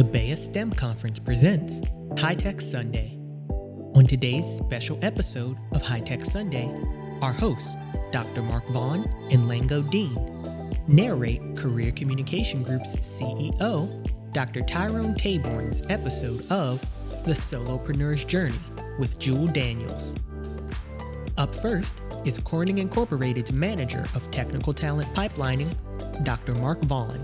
[0.00, 1.82] The BEYA STEM Conference presents
[2.18, 3.18] High Tech Sunday.
[3.94, 6.74] On today's special episode of High Tech Sunday,
[7.20, 7.76] our hosts,
[8.10, 8.42] Dr.
[8.42, 10.16] Mark Vaughn and Lango Deen,
[10.88, 14.62] narrate Career Communication Group's CEO, Dr.
[14.62, 16.80] Tyrone Taborn's episode of
[17.26, 18.54] The Solopreneur's Journey
[18.98, 20.16] with Jewel Daniels.
[21.36, 25.76] Up first is Corning Incorporated's Manager of Technical Talent Pipelining,
[26.24, 26.54] Dr.
[26.54, 27.22] Mark Vaughn.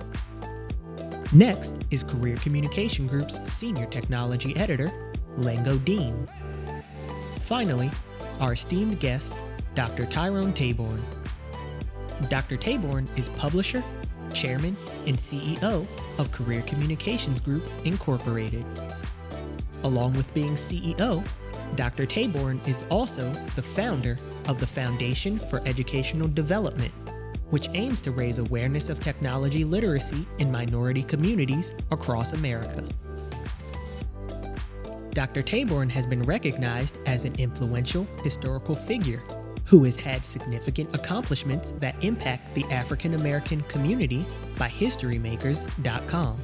[1.32, 4.92] Next is Career Communication Group's Senior Technology Editor,
[5.36, 6.28] Lango Deen.
[7.40, 7.90] Finally,
[8.38, 9.34] our esteemed guest,
[9.74, 10.06] Dr.
[10.06, 11.00] Tyrone Taborn.
[12.28, 12.56] Dr.
[12.56, 13.82] Taborn is publisher,
[14.32, 14.76] chairman,
[15.06, 15.86] and CEO
[16.18, 18.64] of Career Communications Group Incorporated.
[19.82, 21.26] Along with being CEO,
[21.74, 22.06] Dr.
[22.06, 26.92] Taborn is also the founder of the Foundation for Educational Development,
[27.50, 32.84] which aims to raise awareness of technology literacy in minority communities across America.
[35.10, 35.42] Dr.
[35.42, 39.22] Taborn has been recognized as an influential historical figure
[39.64, 44.26] who has had significant accomplishments that impact the African American community
[44.58, 46.38] by HistoryMakers.com.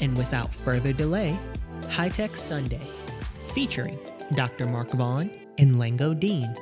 [0.00, 1.38] And without further delay,
[1.88, 2.86] High Tech Sunday,
[3.54, 3.98] featuring
[4.34, 4.66] Dr.
[4.66, 6.54] Mark Vaughn and Lango Deen.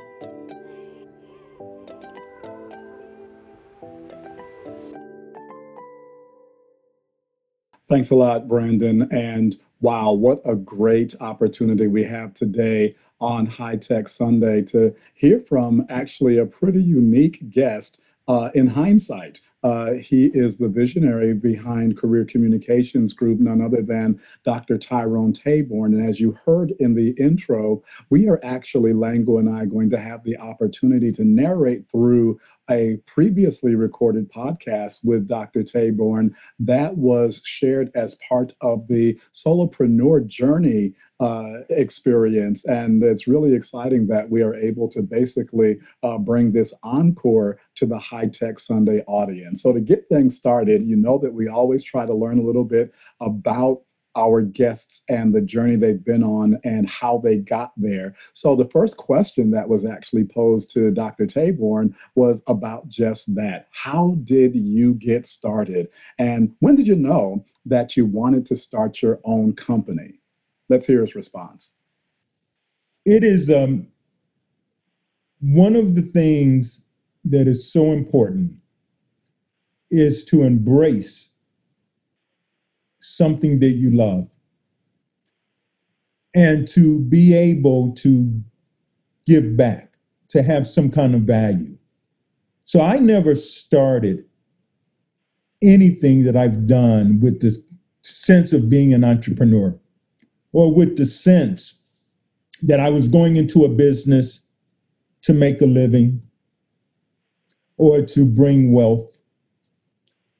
[7.93, 9.07] Thanks a lot, Brandon.
[9.13, 15.41] And wow, what a great opportunity we have today on High Tech Sunday to hear
[15.41, 19.43] from actually a pretty unique guest uh, in hindsight.
[19.63, 24.79] Uh, he is the visionary behind Career Communications Group, none other than Dr.
[24.79, 25.95] Tyrone Taborn.
[25.95, 30.01] And as you heard in the intro, we are actually, Lango and I, going to
[30.01, 32.41] have the opportunity to narrate through
[32.73, 35.63] a previously recorded podcast with Dr.
[35.63, 42.65] Taborn that was shared as part of the solopreneur journey uh, experience.
[42.65, 47.87] And it's really exciting that we are able to basically uh, bring this encore to
[47.87, 49.63] the High Tech Sunday audience.
[49.63, 52.65] So, to get things started, you know that we always try to learn a little
[52.65, 53.83] bit about
[54.17, 58.15] our guests and the journey they've been on and how they got there.
[58.33, 61.27] So, the first question that was actually posed to Dr.
[61.27, 63.69] Taborn was about just that.
[63.73, 65.89] How did you get started?
[66.19, 70.21] And when did you know that you wanted to start your own company?
[70.69, 71.75] Let's hear his response.
[73.05, 73.89] It is um,
[75.41, 76.83] one of the things
[77.25, 78.53] that is so important
[79.91, 81.29] is to embrace
[83.03, 84.29] something that you love
[86.35, 88.43] and to be able to
[89.27, 89.93] give back,
[90.29, 91.77] to have some kind of value.
[92.65, 94.25] So I never started
[95.63, 97.59] anything that I've done with this
[98.03, 99.77] sense of being an entrepreneur
[100.53, 101.81] or with the sense
[102.63, 104.41] that I was going into a business
[105.23, 106.23] to make a living
[107.77, 109.19] or to bring wealth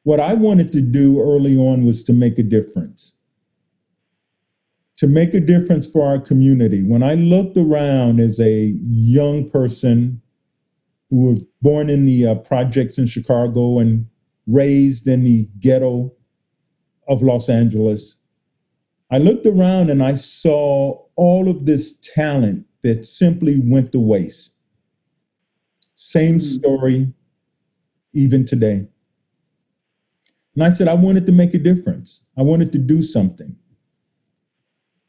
[0.05, 3.15] what I wanted to do early on was to make a difference.
[4.99, 6.83] To make a difference for our community.
[6.83, 10.21] When I looked around as a young person
[11.11, 14.07] who was born in the uh, projects in Chicago and
[14.47, 16.13] raised in the ghetto
[17.09, 18.17] of Los Angeles,
[19.11, 24.55] I looked around and I saw all of this talent that simply went to waste.
[25.95, 26.41] Same hmm.
[26.41, 27.13] story
[28.15, 28.87] even today.
[30.55, 32.23] And I said, I wanted to make a difference.
[32.37, 33.57] I wanted to do something.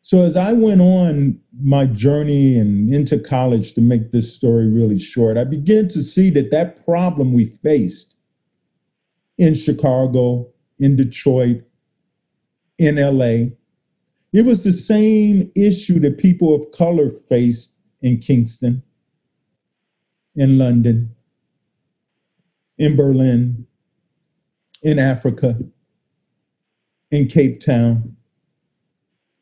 [0.01, 4.99] So as I went on my journey and into college to make this story really
[4.99, 8.15] short, I began to see that that problem we faced
[9.37, 10.49] in Chicago,
[10.79, 11.63] in Detroit,
[12.77, 13.51] in LA,
[14.33, 17.71] it was the same issue that people of color faced
[18.01, 18.83] in Kingston,
[20.35, 21.15] in London,
[22.77, 23.67] in Berlin,
[24.83, 25.57] in Africa,
[27.11, 28.15] in Cape Town.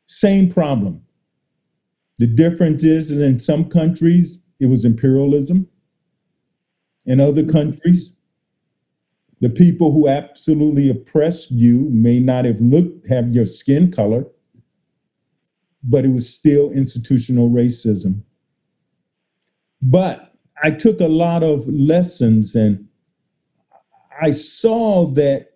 [0.06, 1.02] Same problem.
[2.18, 5.66] The difference is, is in some countries, it was imperialism.
[7.04, 8.12] In other countries,
[9.40, 14.24] the people who absolutely oppressed you may not have looked, have your skin color,
[15.82, 18.22] but it was still institutional racism.
[19.80, 22.86] But I took a lot of lessons and
[24.22, 25.48] I saw that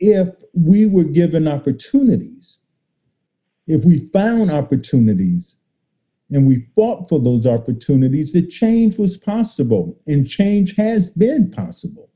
[0.00, 2.58] if we were given opportunities,
[3.68, 5.54] if we found opportunities
[6.32, 12.10] and we fought for those opportunities, that change was possible and change has been possible.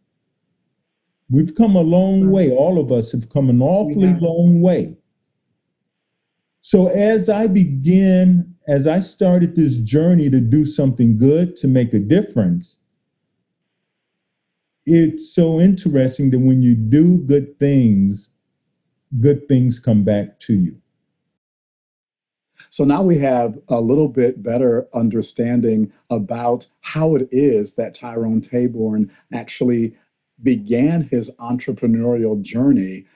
[1.31, 2.51] We've come a long way.
[2.51, 4.97] All of us have come an awfully long way.
[6.63, 11.95] So as I began, as I started this journey to do something good, to make
[11.95, 12.81] a difference,
[14.87, 18.31] it's so interesting that when you do good things,
[19.21, 20.77] good things come back to you.
[22.71, 28.41] So now we have a little bit better understanding about how it is that Tyrone
[28.41, 29.97] Taborn actually
[30.43, 33.07] began his entrepreneurial journey.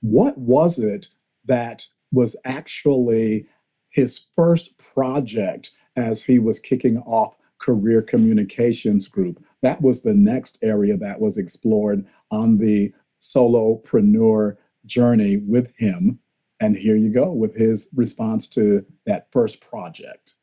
[0.00, 1.08] What was it
[1.44, 3.46] that was actually
[3.90, 9.44] his first project as he was kicking off Career Communications Group?
[9.62, 16.18] That was the next area that was explored on the solopreneur journey with him.
[16.58, 20.34] And here you go with his response to that first project.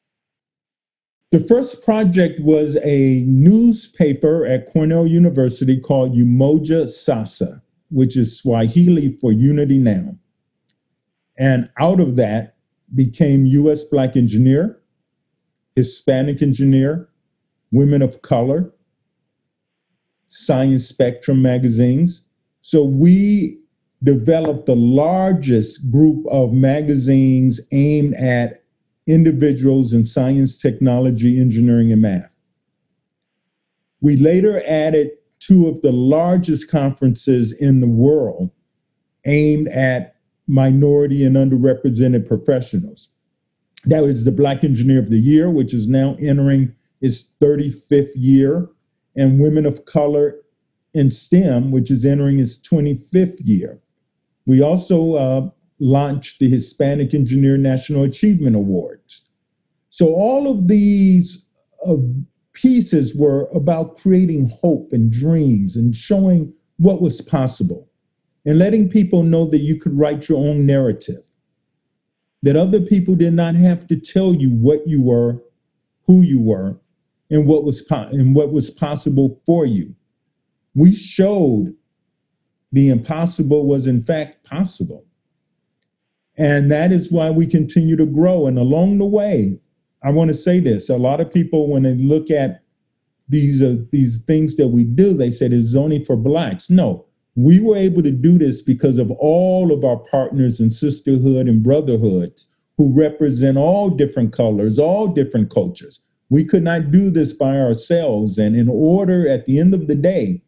[1.32, 9.12] The first project was a newspaper at Cornell University called Umoja Sasa, which is Swahili
[9.12, 10.16] for Unity Now.
[11.38, 12.56] And out of that
[12.96, 14.80] became US Black Engineer,
[15.78, 17.08] Hispanic Engineer,
[17.72, 18.74] Women of Color,
[20.28, 22.24] Science Spectrum magazines.
[22.64, 23.60] So we
[24.02, 28.64] developed the largest group of magazines aimed at
[29.06, 32.36] individuals in science, technology, engineering, and math.
[34.02, 38.50] We later added two of the largest conferences in the world
[39.26, 40.16] aimed at
[40.48, 43.10] minority and underrepresented professionals.
[43.88, 48.68] That was the Black Engineer of the Year, which is now entering its 35th year,
[49.16, 50.36] and Women of Color
[50.94, 53.80] in STEM, which is entering its 25th year.
[54.46, 55.50] We also uh,
[55.80, 59.24] launched the Hispanic Engineer National Achievement Awards.
[59.90, 61.46] So all of these
[61.88, 61.96] uh,
[62.54, 67.90] pieces were about creating hope and dreams and showing what was possible
[68.46, 71.24] and letting people know that you could write your own narrative,
[72.44, 75.42] that other people did not have to tell you what you were,
[76.06, 76.80] who you were,
[77.30, 79.94] and what was po- and what was possible for you.
[80.76, 81.76] We showed
[82.72, 85.06] the impossible was in fact possible.
[86.38, 88.46] And that is why we continue to grow.
[88.46, 89.60] And along the way,
[90.04, 92.62] I want to say this a lot of people, when they look at
[93.28, 96.70] these, uh, these things that we do, they said it's only for Blacks.
[96.70, 97.07] No,
[97.38, 101.62] we were able to do this because of all of our partners in sisterhood and
[101.62, 102.48] brotherhoods
[102.78, 106.00] who represent all different colors, all different cultures.
[106.30, 108.40] We could not do this by ourselves.
[108.40, 110.42] And in order, at the end of the day,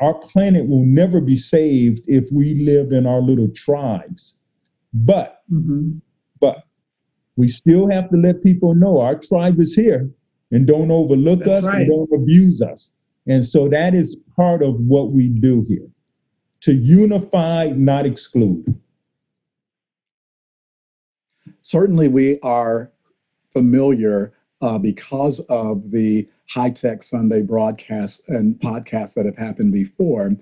[0.00, 4.36] our planet will never be saved if we live in our little tribes.
[4.92, 5.98] But, mm-hmm.
[6.38, 6.62] but
[7.34, 10.08] we still have to let people know our tribe is here
[10.52, 11.80] and don't overlook That's us right.
[11.80, 12.92] and don't abuse us.
[13.26, 15.88] And so that is part of what we do here
[16.64, 18.80] to unify, not exclude.
[21.60, 22.90] Certainly, we are
[23.52, 24.32] familiar
[24.62, 30.36] uh, because of the high tech Sunday broadcasts and podcasts that have happened before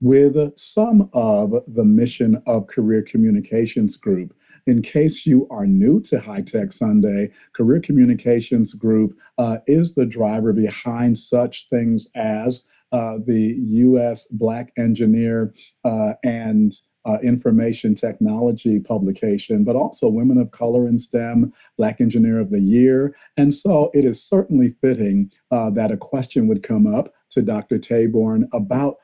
[0.00, 4.34] with some of the mission of Career Communications Group.
[4.66, 10.06] In case you are new to High Tech Sunday, Career Communications Group uh, is the
[10.06, 14.26] driver behind such things as uh, the U.S.
[14.28, 15.54] Black Engineer
[15.84, 16.72] uh, and
[17.04, 22.60] uh, information technology publication, but also Women of Color in STEM, Black Engineer of the
[22.60, 23.16] Year.
[23.36, 27.78] And so it is certainly fitting uh, that a question would come up to Dr.
[27.78, 28.96] Taborn about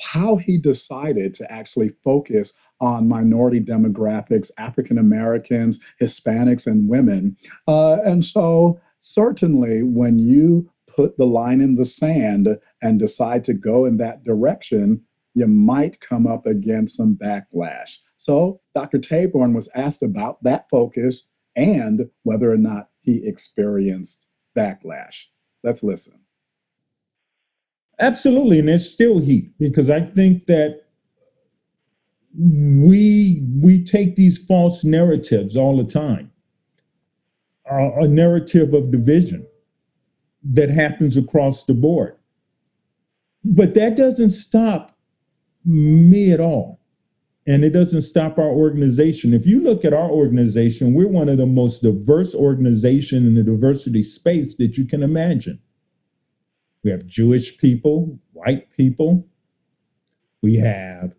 [0.00, 7.36] how he decided to actually focus on minority demographics, African Americans, Hispanics, and women.
[7.68, 13.54] Uh, and so, certainly, when you put the line in the sand and decide to
[13.54, 15.02] go in that direction,
[15.34, 17.96] you might come up against some backlash.
[18.16, 18.98] So Dr.
[18.98, 21.24] Taborn was asked about that focus
[21.56, 25.24] and whether or not he experienced backlash.
[25.64, 26.20] Let's listen.
[27.98, 30.82] Absolutely, and it's still heat because I think that
[32.36, 36.30] we we take these false narratives all the time.
[37.66, 39.46] a narrative of division
[40.44, 42.16] that happens across the board.
[43.44, 44.96] But that doesn't stop
[45.64, 46.80] me at all.
[47.44, 49.34] And it doesn't stop our organization.
[49.34, 53.42] If you look at our organization, we're one of the most diverse organization in the
[53.42, 55.58] diversity space that you can imagine.
[56.84, 59.26] We have Jewish people, white people.
[60.40, 61.14] We have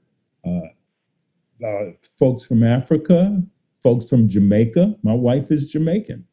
[0.45, 3.41] uh, uh, folks from Africa,
[3.81, 4.95] folks from Jamaica.
[5.03, 6.25] My wife is Jamaican.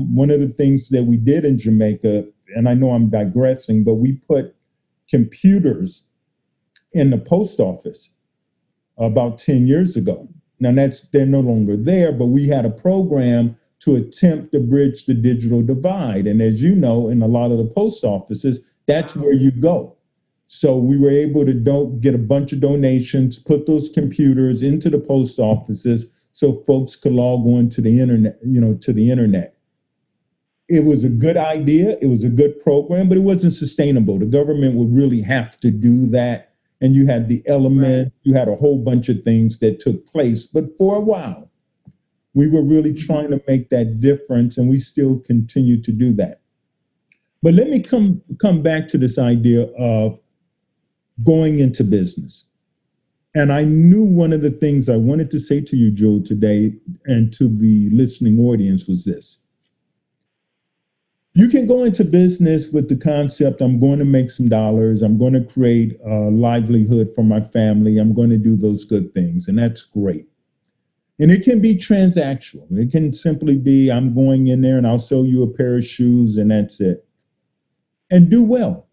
[0.00, 2.24] One of the things that we did in Jamaica,
[2.56, 4.54] and I know I'm digressing, but we put
[5.08, 6.04] computers
[6.92, 8.10] in the post office
[8.98, 10.28] about 10 years ago.
[10.58, 15.06] Now that's they're no longer there, but we had a program to attempt to bridge
[15.06, 16.26] the digital divide.
[16.26, 19.96] And as you know, in a lot of the post offices, that's where you go.
[20.48, 24.90] So we were able to do- get a bunch of donations, put those computers into
[24.90, 29.10] the post offices so folks could log on to the internet, you know, to the
[29.10, 29.56] internet.
[30.70, 34.18] It was a good idea, it was a good program, but it wasn't sustainable.
[34.18, 36.50] The government would really have to do that
[36.80, 40.46] and you had the element, you had a whole bunch of things that took place.
[40.46, 41.50] But for a while,
[42.34, 43.06] we were really mm-hmm.
[43.06, 46.40] trying to make that difference, and we still continue to do that.
[47.42, 50.18] But let me come come back to this idea of
[51.22, 52.44] going into business.
[53.34, 56.74] And I knew one of the things I wanted to say to you, Joe, today,
[57.04, 59.38] and to the listening audience was this
[61.32, 65.02] you can go into business with the concept i'm going to make some dollars.
[65.02, 67.98] I'm going to create a livelihood for my family.
[67.98, 69.46] I'm going to do those good things.
[69.46, 70.26] And that's great.
[71.18, 72.66] And it can be transactional.
[72.78, 75.86] It can simply be i'm going in there and i'll sell you a pair of
[75.86, 77.06] shoes and that's it.
[78.10, 78.88] And do well.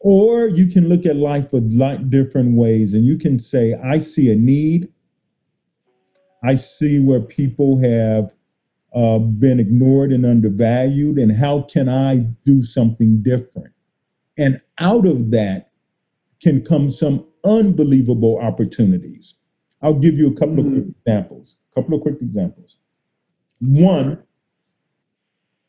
[0.00, 3.98] Or you can look at life a lot different ways and you can say i
[3.98, 4.88] see a need.
[6.42, 8.30] I see where people have
[8.94, 13.72] uh, been ignored and undervalued, and how can I do something different?
[14.38, 15.70] And out of that
[16.42, 19.34] can come some unbelievable opportunities.
[19.82, 20.76] I'll give you a couple mm-hmm.
[20.76, 21.56] of quick examples.
[21.72, 22.76] A couple of quick examples.
[23.60, 24.22] One,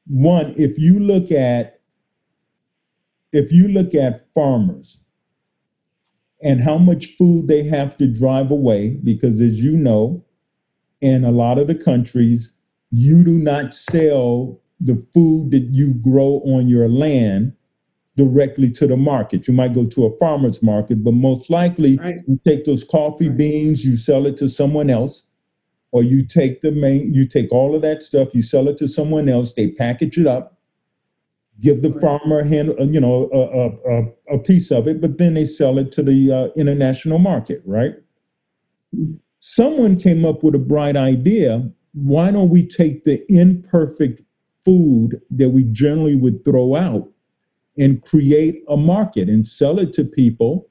[0.07, 1.81] one, if you look at
[3.31, 4.99] if you look at farmers
[6.41, 10.25] and how much food they have to drive away, because as you know,
[11.01, 12.51] in a lot of the countries,
[12.91, 17.53] you do not sell the food that you grow on your land
[18.15, 19.47] directly to the market.
[19.47, 22.17] You might go to a farmer's market, but most likely right.
[22.27, 23.37] you take those coffee right.
[23.37, 25.25] beans, you sell it to someone else,
[25.91, 28.87] or you take the main, you take all of that stuff, you sell it to
[28.87, 30.57] someone else, they package it up,
[31.61, 32.01] give the right.
[32.01, 35.77] farmer hand, uh, you know, a, a, a, piece of it, but then they sell
[35.77, 37.95] it to the uh, international market, right?
[39.39, 44.21] Someone came up with a bright idea why don't we take the imperfect
[44.63, 47.09] food that we generally would throw out
[47.77, 50.69] and create a market and sell it to people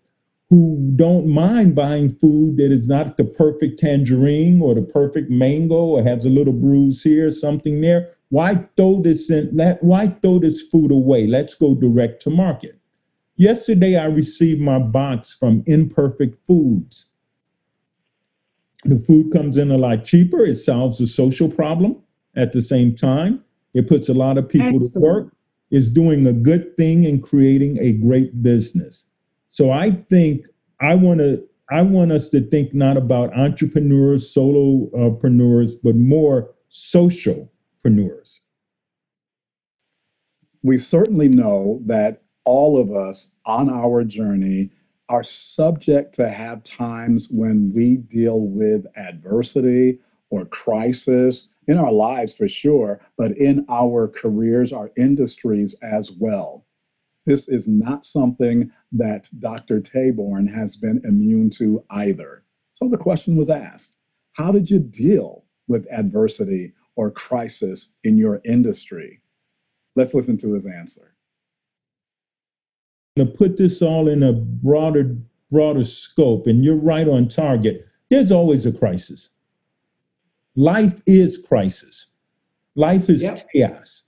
[0.50, 5.76] who don't mind buying food that is not the perfect tangerine or the perfect mango
[5.76, 8.14] or has a little bruise here, or something there.
[8.30, 11.26] Why throw this in that why throw this food away?
[11.26, 12.78] Let's go direct to market.
[13.36, 17.08] Yesterday I received my box from Imperfect Foods.
[18.84, 20.44] The food comes in a lot cheaper.
[20.44, 21.96] It solves a social problem
[22.36, 23.42] at the same time.
[23.74, 24.94] It puts a lot of people Excellent.
[24.94, 25.36] to work.
[25.70, 29.04] It's doing a good thing and creating a great business.
[29.50, 30.46] So I think
[30.80, 38.40] I want to I want us to think not about entrepreneurs, solopreneurs, but more socialpreneurs.
[40.62, 44.70] We certainly know that all of us on our journey
[45.08, 49.98] are subject to have times when we deal with adversity
[50.30, 56.66] or crisis in our lives for sure, but in our careers, our industries as well.
[57.26, 59.80] This is not something that Dr.
[59.80, 62.44] Taborn has been immune to either.
[62.74, 63.96] So the question was asked
[64.32, 69.20] How did you deal with adversity or crisis in your industry?
[69.94, 71.14] Let's listen to his answer
[73.18, 75.16] to put this all in a broader
[75.50, 77.86] broader scope and you're right on target.
[78.10, 79.30] There's always a crisis.
[80.56, 82.06] Life is crisis.
[82.74, 83.48] Life is yep.
[83.52, 84.02] chaos.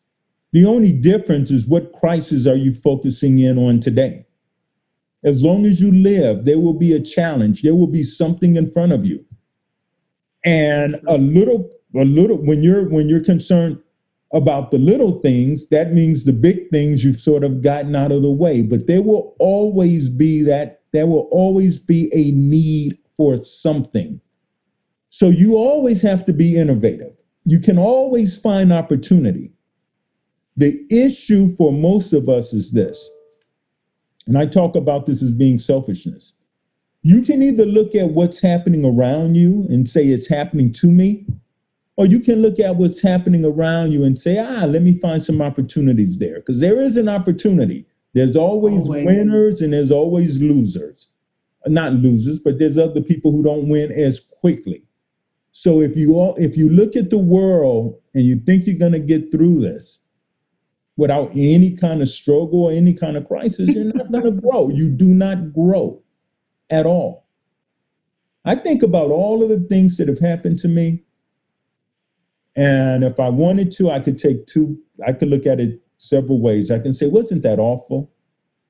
[0.53, 4.27] The only difference is what crisis are you focusing in on today.
[5.23, 7.63] As long as you live there will be a challenge.
[7.63, 9.25] There will be something in front of you.
[10.45, 13.79] And a little a little when you're when you're concerned
[14.33, 18.23] about the little things, that means the big things you've sort of gotten out of
[18.23, 18.63] the way.
[18.63, 24.21] But there will always be that, there will always be a need for something.
[25.11, 27.13] So you always have to be innovative.
[27.45, 29.53] You can always find opportunity.
[30.57, 33.11] The issue for most of us is this,
[34.27, 36.35] and I talk about this as being selfishness.
[37.03, 41.27] You can either look at what's happening around you and say it's happening to me,
[41.97, 45.23] or you can look at what's happening around you and say, ah, let me find
[45.23, 46.37] some opportunities there.
[46.37, 47.87] Because there is an opportunity.
[48.15, 51.09] There's always, always winners and there's always losers.
[51.67, 54.83] Not losers, but there's other people who don't win as quickly.
[55.53, 59.01] So if you all if you look at the world and you think you're gonna
[59.01, 59.99] get through this,
[61.01, 64.69] without any kind of struggle or any kind of crisis, you're not going to grow.
[64.69, 66.03] You do not grow
[66.69, 67.25] at all.
[68.45, 71.03] I think about all of the things that have happened to me.
[72.57, 76.41] And if I wanted to, I could take two, I could look at it several
[76.41, 76.71] ways.
[76.71, 78.11] I can say, wasn't that awful?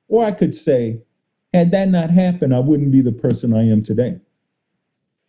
[0.09, 1.01] Or I could say,
[1.55, 4.21] had that not happened, I wouldn't be the person I am today.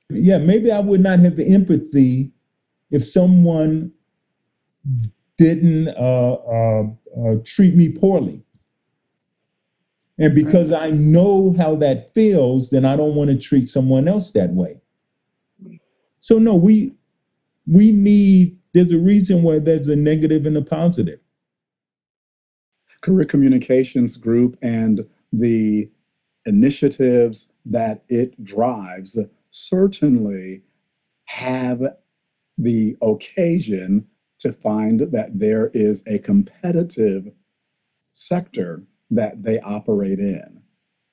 [0.10, 2.32] Yeah, maybe I would not have empathy
[2.90, 3.92] if someone
[5.38, 6.84] didn't uh, uh,
[7.18, 8.44] uh, treat me poorly.
[10.18, 14.32] And because I know how that feels, then I don't want to treat someone else
[14.32, 14.80] that way.
[16.20, 16.94] So no, we
[17.72, 18.58] we need.
[18.74, 21.20] There's a reason why there's a negative and a positive.
[23.02, 25.90] Career Communications Group and the
[26.46, 29.18] initiatives that it drives
[29.50, 30.62] certainly
[31.26, 31.82] have
[32.58, 34.08] the occasion
[34.40, 37.32] to find that there is a competitive
[38.14, 40.62] sector that they operate in.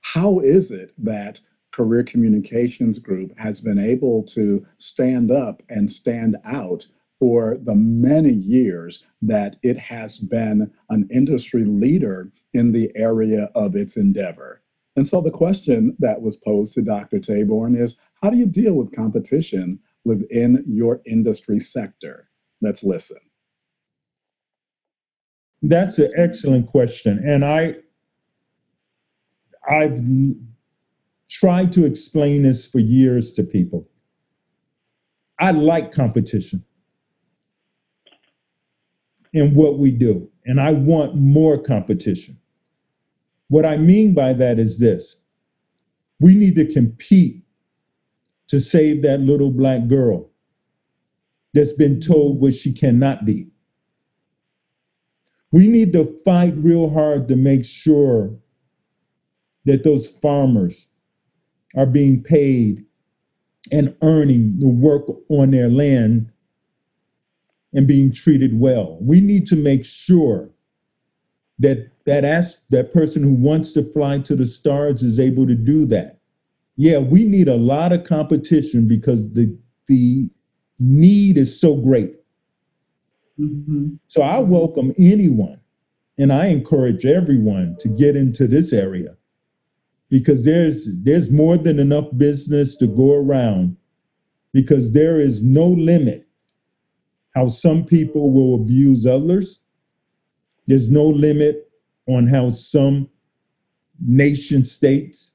[0.01, 1.41] How is it that
[1.79, 6.89] Career Communications Group has been able to stand up and stand out
[7.21, 13.77] for the many years that it has been an industry leader in the area of
[13.77, 14.61] its endeavor?
[14.97, 17.19] And so the question that was posed to Dr.
[17.19, 22.29] Taborn is how do you deal with competition within your industry sector?
[22.61, 23.19] Let's listen.
[25.63, 27.23] That's an excellent question.
[27.25, 27.77] And I
[29.69, 30.03] I've
[31.29, 33.89] tried to explain this for years to people.
[35.39, 36.65] I like competition
[39.33, 42.39] in what we do, and I want more competition.
[43.49, 45.17] What I mean by that is this
[46.21, 47.45] we need to compete
[48.49, 50.31] to save that little black girl
[51.55, 53.49] that's been told what she cannot be.
[55.53, 58.35] We need to fight real hard to make sure
[59.65, 60.89] that those farmers
[61.77, 62.85] are being paid
[63.71, 66.31] and earning the work on their land
[67.73, 68.99] and being treated well.
[69.01, 70.51] We need to make sure
[71.59, 72.25] that that
[72.71, 76.21] that person who wants to fly to the stars is able to do that.
[76.77, 79.55] Yeah, we need a lot of competition because the
[79.87, 80.31] the
[80.79, 82.15] need is so great.
[83.39, 83.95] Mm-hmm.
[84.07, 85.61] So I welcome anyone
[86.17, 89.17] and I encourage everyone to get into this area
[90.11, 93.77] because there's there's more than enough business to go around
[94.53, 96.27] because there is no limit
[97.35, 99.61] how some people will abuse others.
[100.67, 101.71] There's no limit
[102.09, 103.09] on how some
[104.01, 105.35] nation states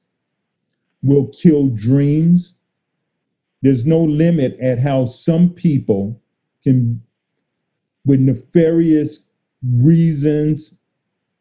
[1.02, 2.54] will kill dreams.
[3.62, 6.20] There's no limit at how some people
[6.62, 7.00] can
[8.04, 9.30] with nefarious
[9.62, 10.74] reasons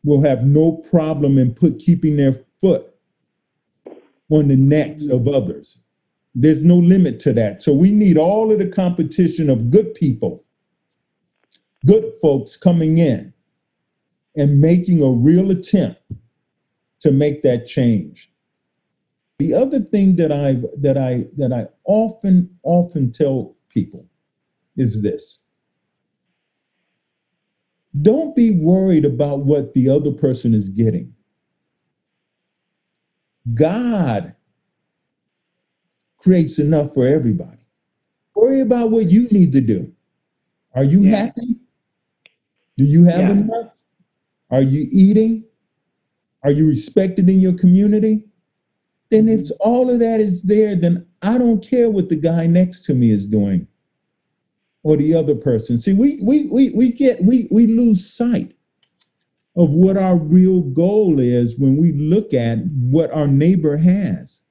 [0.06, 2.93] will have no problem in put keeping their foot
[4.34, 5.78] on the necks of others.
[6.34, 7.62] There's no limit to that.
[7.62, 10.44] So we need all of the competition of good people,
[11.86, 13.32] good folks coming in
[14.36, 16.02] and making a real attempt
[17.02, 18.32] to make that change.
[19.38, 24.08] The other thing that I that I that I often often tell people
[24.78, 25.40] is this.
[28.02, 31.14] Don't be worried about what the other person is getting.
[33.52, 34.36] God
[36.18, 37.58] creates enough for everybody.
[38.36, 39.92] Worry about what you need to do.
[40.76, 41.26] Are you yeah.
[41.26, 41.58] happy?
[42.78, 43.72] Do you have enough?
[44.50, 45.44] Are you eating?
[46.44, 48.26] Are you respected in your community?
[49.10, 49.54] Then if mm-hmm.
[49.60, 53.12] all of that is there, then I don't care what the guy next to me
[53.12, 53.68] is doing
[54.84, 55.80] or the other person.
[55.80, 58.56] See, we we we we get we we lose sight
[59.56, 64.42] of what our real goal is when we look at what our neighbor has.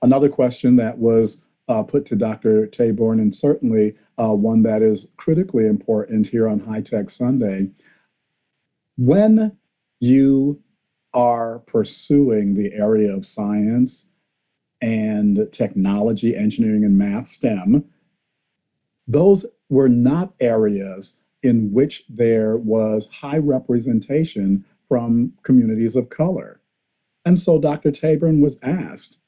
[0.00, 2.66] Another question that was uh, put to Dr.
[2.66, 7.70] Taborn, and certainly uh, one that is critically important here on High Tech Sunday.
[8.96, 9.56] When
[9.98, 10.62] you
[11.14, 14.06] are pursuing the area of science
[14.80, 17.84] and technology, engineering, and math, STEM,
[19.08, 26.60] those were not areas in which there was high representation from communities of color.
[27.24, 27.92] And so Dr.
[27.92, 29.18] Taborn was asked,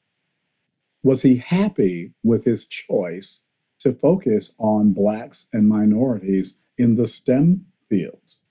[1.03, 3.43] was he happy with his choice
[3.81, 8.43] to focus on Blacks and minorities in the STEM fields?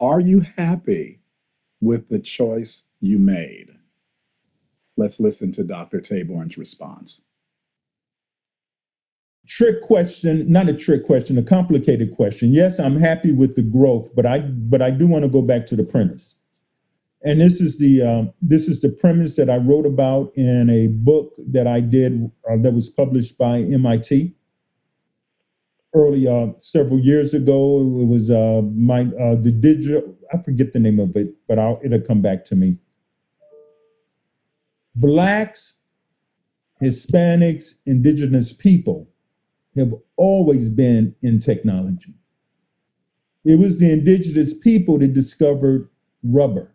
[0.00, 1.20] Are you happy
[1.80, 3.76] with the choice you made?
[4.96, 6.00] Let's listen to Dr.
[6.00, 7.26] Taborn's response.
[9.46, 12.52] Trick question, not a trick question, a complicated question.
[12.52, 15.66] Yes, I'm happy with the growth, but I but I do want to go back
[15.66, 16.36] to the premise.
[17.22, 20.88] And this is the um, this is the premise that I wrote about in a
[20.88, 24.34] book that I did uh, that was published by MIT
[25.94, 27.80] early uh, several years ago.
[27.80, 30.14] It was uh, my uh, the digital.
[30.32, 32.78] I forget the name of it, but I'll, it'll come back to me.
[34.94, 35.76] Blacks,
[36.82, 39.08] Hispanics, indigenous people
[39.76, 42.14] have always been in technology.
[43.44, 45.88] It was the indigenous people that discovered
[46.22, 46.72] rubber.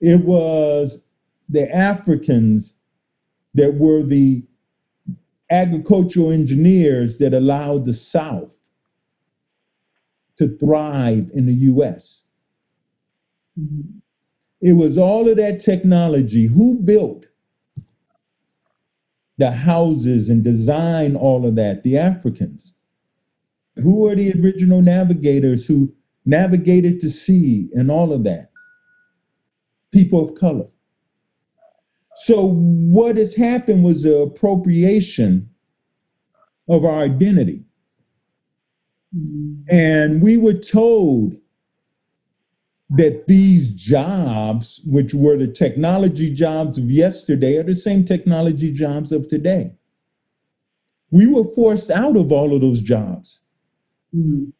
[0.00, 1.00] It was
[1.48, 2.74] the Africans
[3.54, 4.42] that were the
[5.50, 8.50] agricultural engineers that allowed the South
[10.38, 12.24] to thrive in the US.
[13.60, 13.98] Mm-hmm.
[14.62, 16.46] It was all of that technology.
[16.46, 17.26] Who built
[19.42, 21.82] the houses and design all of that?
[21.82, 22.74] The Africans.
[23.74, 25.92] Who are the original navigators who
[26.24, 28.52] navigated the sea and all of that?
[29.90, 30.68] People of color.
[32.14, 35.50] So what has happened was the appropriation
[36.68, 37.64] of our identity.
[39.68, 41.34] And we were told
[42.94, 49.12] that these jobs, which were the technology jobs of yesterday, are the same technology jobs
[49.12, 49.72] of today.
[51.10, 53.40] We were forced out of all of those jobs.
[54.14, 54.50] Mm-hmm.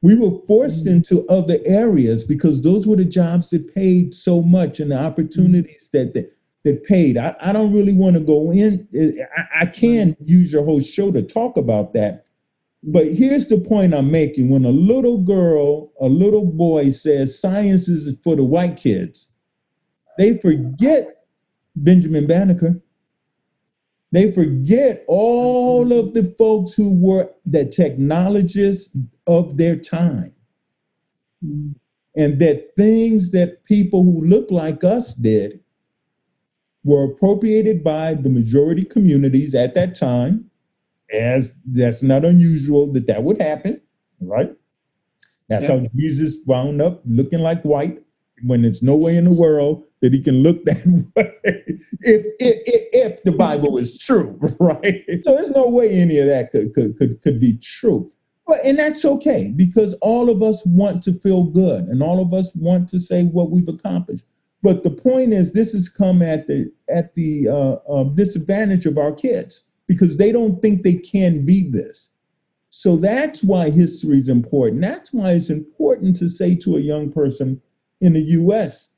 [0.00, 0.96] We were forced mm-hmm.
[0.96, 5.90] into other areas because those were the jobs that paid so much and the opportunities
[5.92, 7.18] that, that, that paid.
[7.18, 8.88] I, I don't really want to go in.
[9.36, 12.23] I, I can use your whole show to talk about that
[12.86, 14.50] but here's the point I'm making.
[14.50, 19.30] When a little girl, a little boy says science is for the white kids,
[20.18, 21.24] they forget
[21.76, 22.80] Benjamin Banneker.
[24.12, 28.90] They forget all of the folks who were the technologists
[29.26, 30.32] of their time.
[31.42, 35.60] And that things that people who look like us did
[36.84, 40.48] were appropriated by the majority communities at that time
[41.12, 43.80] as that's not unusual that that would happen,
[44.20, 44.52] right?
[45.48, 45.80] That's yes.
[45.80, 48.02] how Jesus wound up looking like white
[48.42, 51.32] when there's no way in the world that he can look that way
[52.00, 52.62] if, if,
[52.92, 55.04] if the Bible is true, right?
[55.24, 58.10] So there's no way any of that could, could, could, could be true.
[58.46, 62.34] But, and that's okay because all of us want to feel good and all of
[62.34, 64.24] us want to say what we've accomplished.
[64.62, 68.96] But the point is, this has come at the at the uh, uh, disadvantage of
[68.96, 72.10] our kids because they don't think they can be this.
[72.70, 74.80] So that's why history is important.
[74.80, 77.60] That's why it's important to say to a young person
[78.00, 78.88] in the US,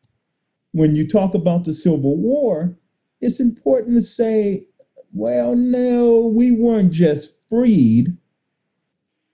[0.72, 2.76] when you talk about the Civil War,
[3.20, 4.66] it's important to say,
[5.12, 8.16] well, no, we weren't just freed.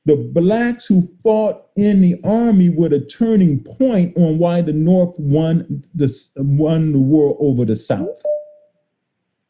[0.06, 5.14] The blacks who fought in the army were the turning point on why the North
[5.18, 8.22] won the, won the war over the South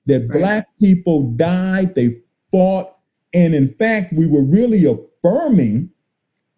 [0.07, 0.39] that right.
[0.39, 2.17] black people died, they
[2.51, 2.97] fought,
[3.35, 5.91] and in fact, we were really affirming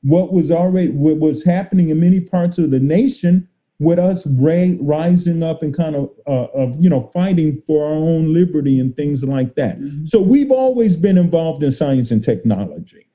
[0.02, 4.76] what was already what was happening in many parts of the nation with us ra-
[4.80, 8.94] rising up and kind of uh, of you know fighting for our own liberty and
[8.96, 9.78] things like that.
[9.78, 10.06] Mm-hmm.
[10.06, 13.08] So we've always been involved in science and technology.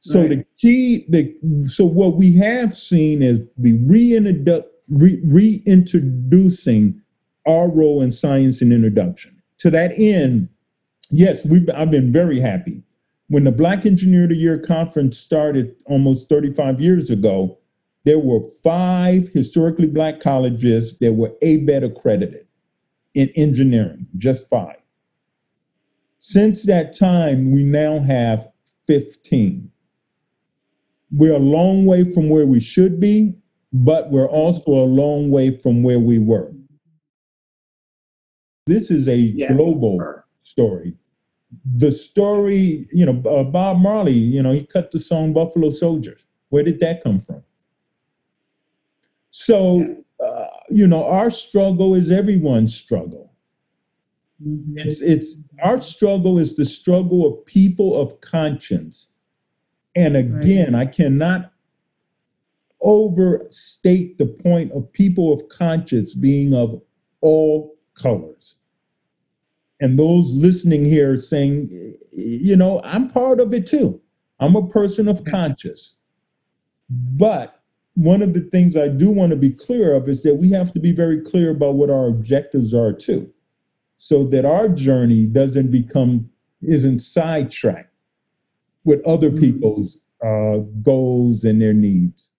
[0.00, 0.30] So right.
[0.30, 7.00] the key, the so what we have seen is the reintrodu- re- reintroducing
[7.46, 10.48] our role in science and introduction to that end,
[11.10, 12.82] yes, we've, I've been very happy.
[13.28, 17.60] When the Black Engineer of the Year conference started almost 35 years ago,
[18.02, 22.48] there were five historically black colleges that were ABET accredited
[23.14, 24.78] in engineering, just five.
[26.18, 28.48] Since that time, we now have
[28.88, 29.70] 15.
[31.12, 33.36] We're a long way from where we should be,
[33.72, 36.50] but we're also a long way from where we were.
[38.66, 40.00] This is a yes, global
[40.42, 40.94] story.
[41.74, 46.20] The story, you know, uh, Bob Marley, you know, he cut the song Buffalo Soldiers.
[46.50, 47.42] Where did that come from?
[49.30, 53.32] So, uh, you know, our struggle is everyone's struggle.
[54.46, 54.78] Mm-hmm.
[54.78, 59.08] It's it's our struggle is the struggle of people of conscience.
[59.94, 60.88] And again, right.
[60.88, 61.52] I cannot
[62.80, 66.82] overstate the point of people of conscience being of
[67.20, 68.56] all colors.
[69.80, 74.00] And those listening here saying, you know, I'm part of it too.
[74.38, 75.96] I'm a person of conscience.
[76.88, 77.60] But
[77.94, 80.72] one of the things I do want to be clear of is that we have
[80.72, 83.30] to be very clear about what our objectives are too,
[83.98, 86.28] so that our journey doesn't become
[86.62, 87.92] isn't sidetracked
[88.84, 89.40] with other Mm.
[89.40, 92.30] people's uh, goals and their needs.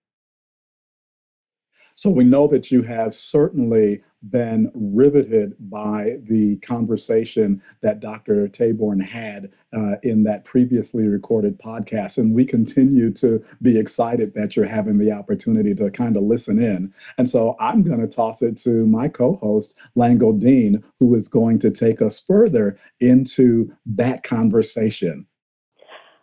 [1.95, 8.47] So we know that you have certainly been riveted by the conversation that Dr.
[8.47, 12.17] Taborn had uh, in that previously recorded podcast.
[12.17, 16.61] And we continue to be excited that you're having the opportunity to kind of listen
[16.61, 16.93] in.
[17.17, 21.27] And so I'm going to toss it to my co host, Lango Deen, who is
[21.27, 25.27] going to take us further into that conversation.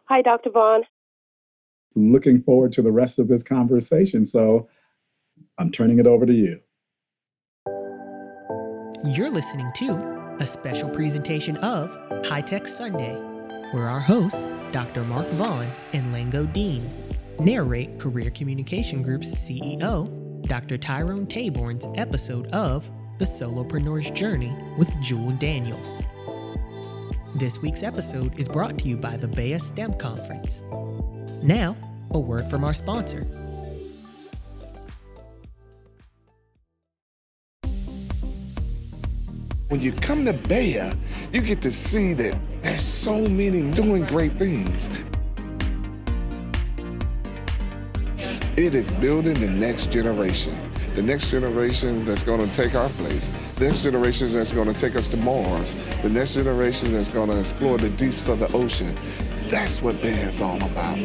[0.09, 0.51] Hi, Dr.
[0.51, 0.83] Vaughn.
[1.95, 4.27] Looking forward to the rest of this conversation.
[4.27, 4.69] So
[5.59, 6.61] I'm turning it over to you.
[9.03, 13.15] You're listening to a special presentation of High Tech Sunday,
[13.71, 15.05] where our hosts, Dr.
[15.05, 16.87] Mark Vaughn and Lango Deen,
[17.39, 20.77] narrate Career Communication Group's CEO, Dr.
[20.77, 26.03] Tyrone Taborn's episode of The Solopreneur's Journey with Jewel Daniels.
[27.37, 30.63] This week's episode is brought to you by the BEYA STEM Conference.
[31.43, 31.75] Now,
[32.11, 33.40] a word from our sponsor.
[39.71, 40.97] When you come to BEYA,
[41.33, 44.91] you get to see that there's so many doing great things.
[48.57, 50.59] It is building the next generation.
[50.97, 53.29] The next generation that's going to take our place.
[53.59, 55.77] The next generation that's going to take us to Mars.
[56.03, 58.93] The next generation that's going to explore the deeps of the ocean.
[59.51, 60.97] That's what BEYA is all about.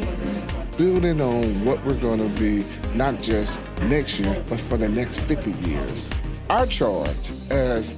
[0.75, 5.19] Building on what we're going to be, not just next year, but for the next
[5.19, 6.11] 50 years.
[6.49, 7.95] Our charge as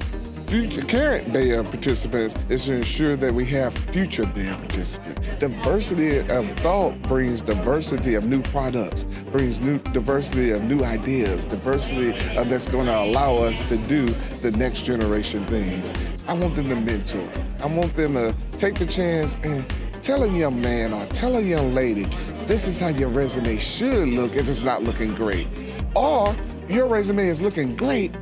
[0.47, 5.19] future current BEYA participants is to ensure that we have future BEYA participants.
[5.39, 12.11] Diversity of thought brings diversity of new products, brings new diversity of new ideas, diversity
[12.37, 14.05] of that's going to allow us to do
[14.41, 15.93] the next generation things.
[16.29, 17.27] I want them to mentor.
[17.61, 19.67] I want them to take the chance and
[20.01, 22.05] tell a young man or tell a young lady,
[22.45, 25.47] this is how your resume should look if it's not looking great.
[25.93, 26.33] Or
[26.69, 28.15] your resume is looking great,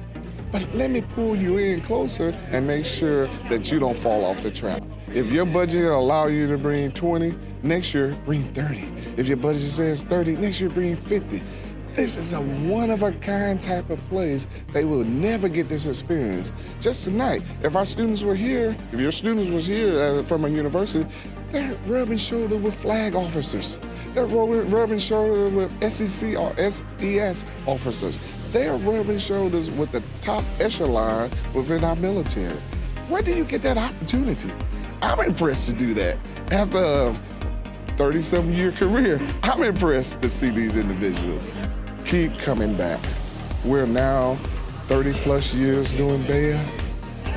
[0.55, 4.39] but let me pull you in closer and make sure that you don't fall off
[4.39, 4.81] the track.
[5.13, 8.89] If your budget allow you to bring 20, next year bring 30.
[9.17, 11.41] If your budget says 30, next year bring 50.
[11.93, 14.47] This is a one of a kind type of place.
[14.71, 16.53] They will never get this experience.
[16.79, 20.49] Just tonight, if our students were here, if your students was here uh, from a
[20.49, 21.05] university,
[21.55, 23.79] they're rubbing shoulder with flag officers.
[24.13, 28.19] They're rubbing, rubbing shoulder with SEC or SES officers.
[28.51, 32.59] They're rubbing shoulders with the top echelon within our military.
[33.07, 34.51] Where do you get that opportunity?
[35.01, 36.17] I'm impressed to do that.
[36.51, 37.15] After a
[37.95, 41.53] 30 some year career, I'm impressed to see these individuals
[42.03, 42.99] keep coming back.
[43.63, 44.35] We're now
[44.87, 46.74] 30 plus years doing BEYA.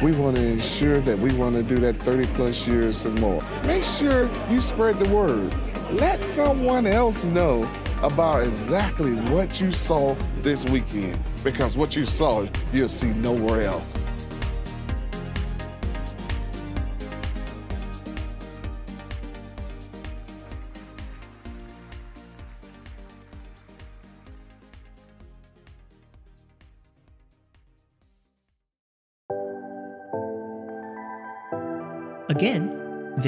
[0.01, 3.41] We want to ensure that we want to do that 30 plus years and more.
[3.65, 5.53] Make sure you spread the word.
[5.91, 7.69] Let someone else know
[8.03, 13.99] about exactly what you saw this weekend because what you saw, you'll see nowhere else.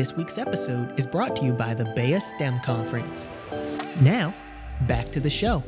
[0.01, 3.29] This week's episode is brought to you by the BEYA STEM Conference.
[4.01, 4.35] Now,
[4.89, 5.61] back to the show.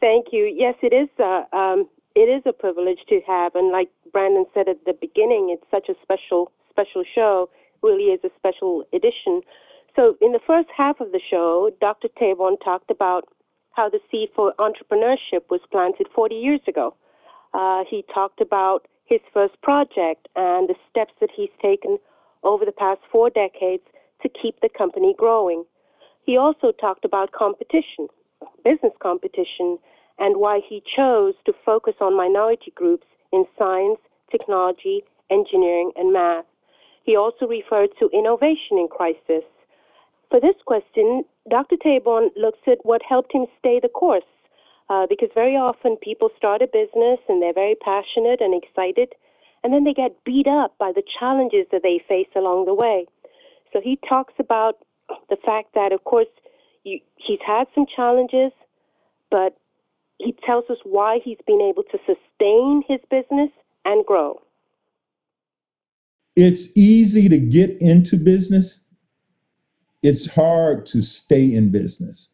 [0.00, 0.52] Thank you.
[0.52, 1.08] Yes, it is.
[1.16, 5.56] Uh, um, it is a privilege to have, and like Brandon said at the beginning,
[5.56, 7.50] it's such a special, special show.
[7.84, 9.42] Really is a special edition.
[9.94, 12.08] So, in the first half of the show, Dr.
[12.20, 13.28] Taborn talked about
[13.74, 16.94] how the seed for entrepreneurship was planted 40 years ago.
[17.54, 21.98] Uh, he talked about his first project and the steps that he's taken
[22.42, 23.82] over the past four decades
[24.22, 25.64] to keep the company growing.
[26.24, 28.08] He also talked about competition,
[28.64, 29.78] business competition,
[30.18, 33.98] and why he chose to focus on minority groups in science,
[34.30, 36.44] technology, engineering, and math.
[37.04, 39.44] He also referred to innovation in crisis.
[40.30, 41.76] For this question, Dr.
[41.76, 44.24] Taborn looks at what helped him stay the course,
[44.88, 49.14] uh, because very often people start a business and they're very passionate and excited,
[49.64, 53.06] and then they get beat up by the challenges that they face along the way.
[53.72, 54.78] So he talks about
[55.30, 56.28] the fact that, of course,
[56.84, 58.52] you, he's had some challenges,
[59.30, 59.56] but
[60.18, 63.50] he tells us why he's been able to sustain his business
[63.84, 64.40] and grow.
[66.36, 68.78] It's easy to get into business.
[70.02, 72.30] It's hard to stay in business.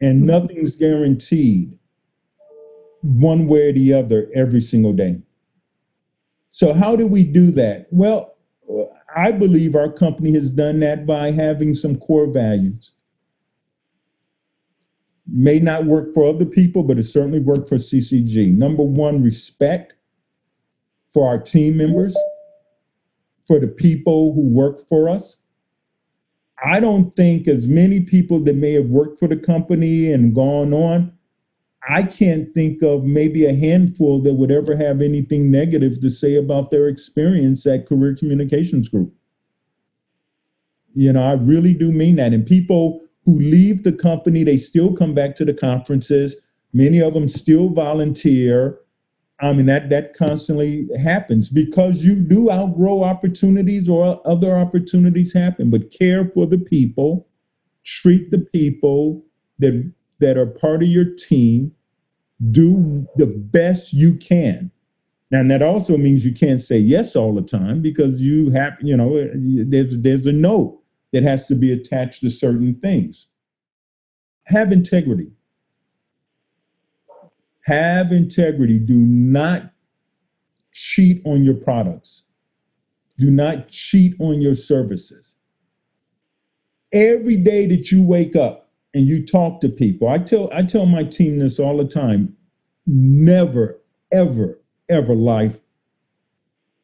[0.00, 1.78] And nothing's guaranteed.
[3.02, 5.20] one way or the other every single day.
[6.52, 7.86] So, how do we do that?
[7.90, 8.36] Well,
[9.16, 12.92] I believe our company has done that by having some core values.
[15.26, 18.56] May not work for other people, but it certainly worked for CCG.
[18.56, 19.94] Number one, respect
[21.12, 22.16] for our team members,
[23.46, 25.38] for the people who work for us.
[26.64, 30.74] I don't think as many people that may have worked for the company and gone
[30.74, 31.12] on,
[31.88, 36.36] I can't think of maybe a handful that would ever have anything negative to say
[36.36, 39.14] about their experience at Career Communications Group.
[40.94, 42.34] You know, I really do mean that.
[42.34, 46.36] And people who leave the company, they still come back to the conferences.
[46.72, 48.78] Many of them still volunteer.
[49.42, 55.70] I mean, that that constantly happens because you do outgrow opportunities or other opportunities happen.
[55.70, 57.26] But care for the people,
[57.84, 59.24] treat the people
[59.58, 61.72] that that are part of your team,
[62.50, 64.70] do the best you can.
[65.30, 68.96] Now, that also means you can't say yes all the time because you have, you
[68.96, 70.78] know, there's there's a note
[71.12, 73.26] that has to be attached to certain things.
[74.46, 75.30] Have integrity.
[77.66, 78.78] Have integrity.
[78.78, 79.72] Do not
[80.72, 82.24] cheat on your products.
[83.18, 85.36] Do not cheat on your services.
[86.92, 90.08] Every day that you wake up, and you talk to people.
[90.08, 92.36] I tell I tell my team this all the time.
[92.86, 95.54] Never, ever, ever lie.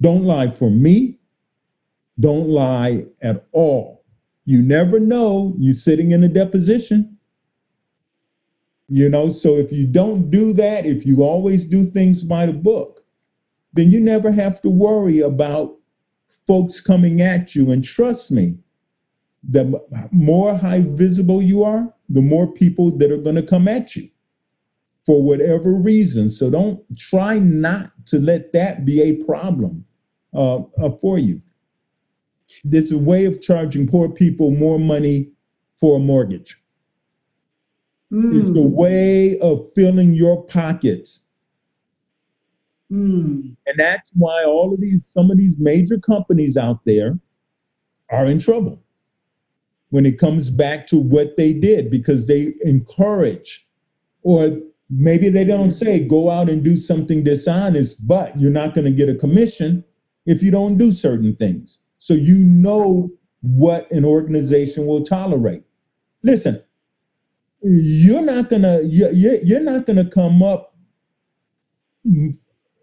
[0.01, 1.19] Don't lie for me.
[2.21, 4.05] Don't lie at all.
[4.45, 5.55] You never know.
[5.59, 7.16] You're sitting in a deposition.
[8.89, 12.53] You know, so if you don't do that, if you always do things by the
[12.53, 13.05] book,
[13.73, 15.77] then you never have to worry about
[16.47, 17.73] folks coming at you.
[17.73, 18.57] And trust me,
[19.49, 19.81] the
[20.13, 24.09] more high visible you are, the more people that are going to come at you
[25.05, 26.31] for whatever reason.
[26.31, 29.85] So don't try not to let that be a problem
[30.35, 31.41] uh, uh, for you.
[32.65, 35.31] There's a way of charging poor people more money
[35.79, 36.61] for a mortgage.
[38.13, 38.41] Mm.
[38.41, 41.21] It's a way of filling your pockets.
[42.91, 43.57] Mm.
[43.67, 47.19] And that's why all of these, some of these major companies out there
[48.11, 48.81] are in trouble
[49.91, 53.67] when it comes back to what they did because they encourage
[54.23, 54.59] or
[54.91, 58.91] maybe they don't say go out and do something dishonest but you're not going to
[58.91, 59.85] get a commission
[60.27, 65.63] if you don't do certain things so you know what an organization will tolerate
[66.23, 66.63] listen
[67.69, 70.77] you're not going to you're not to come up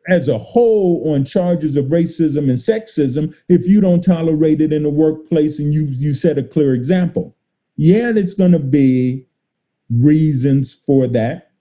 [0.10, 4.84] as a whole on charges of racism and sexism if you don't tolerate it in
[4.84, 7.34] the workplace and you you set a clear example.
[7.78, 9.26] Yeah, there's going to be
[9.90, 11.52] reasons for that.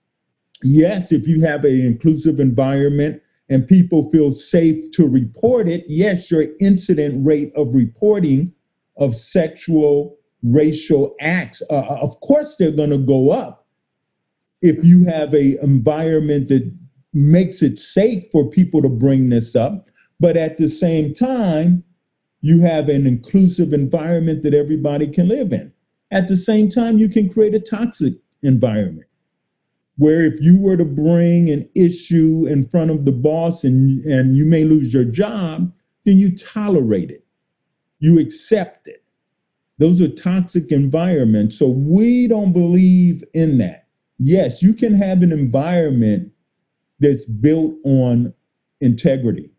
[0.61, 6.29] Yes, if you have an inclusive environment and people feel safe to report it, yes,
[6.29, 8.51] your incident rate of reporting
[8.97, 13.65] of sexual racial acts, uh, uh of course, they're going to go up
[14.61, 16.73] if you have a environment that
[17.13, 19.89] makes it safe for people to bring this up.
[20.19, 21.83] But at the same time,
[22.41, 25.71] you have an inclusive environment that everybody can live in.
[26.11, 29.07] At the same time, you can create a toxic environment
[29.97, 34.35] where if you were to bring an issue in front of the boss and, and
[34.35, 35.71] you may lose your job,
[36.05, 37.25] then you tolerate it,
[37.99, 39.02] you accept it.
[39.79, 41.57] Those are toxic environments.
[41.57, 43.87] So we don't believe in that.
[44.19, 46.31] Yes, you can have an environment
[46.99, 48.33] that's built on
[48.79, 49.49] integrity.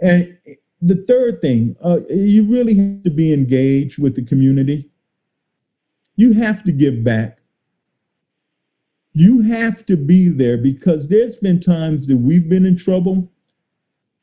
[0.00, 0.38] And
[0.80, 4.88] the third thing, uh, you really have to be engaged with the community.
[6.16, 7.38] You have to give back.
[9.12, 13.30] You have to be there because there's been times that we've been in trouble,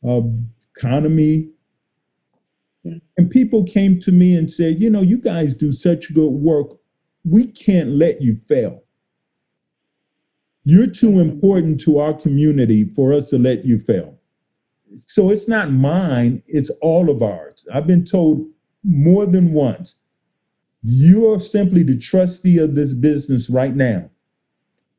[0.08, 0.22] uh,
[0.78, 1.50] economy,
[3.18, 6.78] and people came to me and said, you know, you guys do such good work.
[7.24, 8.84] We can't let you fail.
[10.64, 14.20] You're too important to our community for us to let you fail.
[15.08, 17.68] So it's not mine, it's all of ours.
[17.74, 18.48] I've been told
[18.84, 19.98] more than once
[20.84, 24.10] you are simply the trustee of this business right now.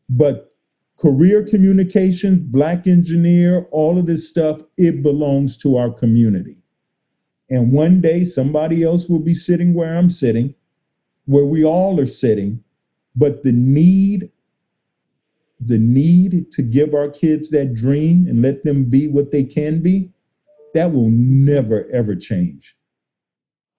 [0.08, 0.52] But
[0.98, 6.58] career communications, black engineer, all of this stuff, it belongs to our community.
[7.48, 10.54] And one day somebody else will be sitting where I'm sitting,
[11.26, 12.62] where we all are sitting,
[13.14, 14.30] but the need
[15.60, 19.80] the need to give our kids that dream and let them be what they can
[19.80, 20.10] be,
[20.74, 22.76] that will never, ever change.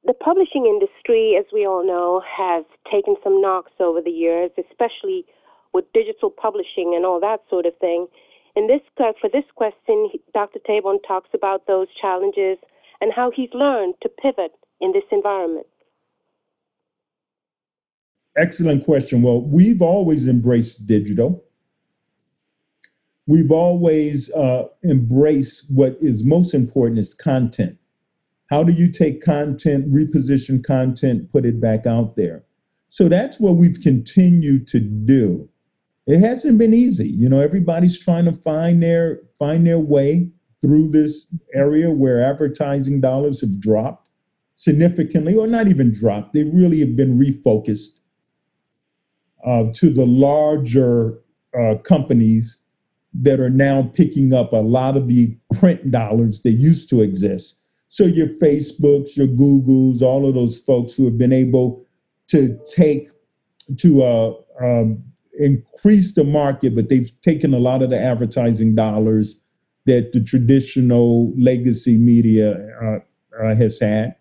[0.03, 5.25] The publishing industry, as we all know, has taken some knocks over the years, especially
[5.73, 8.07] with digital publishing and all that sort of thing.
[8.55, 10.59] In this uh, for this question, Dr.
[10.67, 12.57] Taborn talks about those challenges
[13.01, 15.67] and how he's learned to pivot in this environment.
[18.35, 19.23] Excellent question.
[19.23, 21.43] Well, we've always embraced digital.
[23.25, 27.77] We've always uh, embraced what is most important is content.
[28.49, 32.43] How do you take content, reposition content, put it back out there?
[32.89, 35.49] So that's what we've continued to do.
[36.05, 37.09] It hasn't been easy.
[37.09, 40.29] You know, everybody's trying to find their find their way
[40.61, 44.03] through this area where advertising dollars have dropped
[44.55, 46.33] significantly, or not even dropped.
[46.33, 47.99] They really have been refocused
[49.45, 51.19] uh, to the larger
[51.57, 52.59] uh, companies
[53.13, 57.57] that are now picking up a lot of the print dollars that used to exist.
[57.89, 61.85] So your Facebooks, your Googles, all of those folks who have been able
[62.27, 63.09] to take
[63.77, 65.03] to uh, um,
[65.39, 69.35] increase the market, but they've taken a lot of the advertising dollars
[69.87, 72.99] that the traditional legacy media uh,
[73.41, 74.15] uh, has had.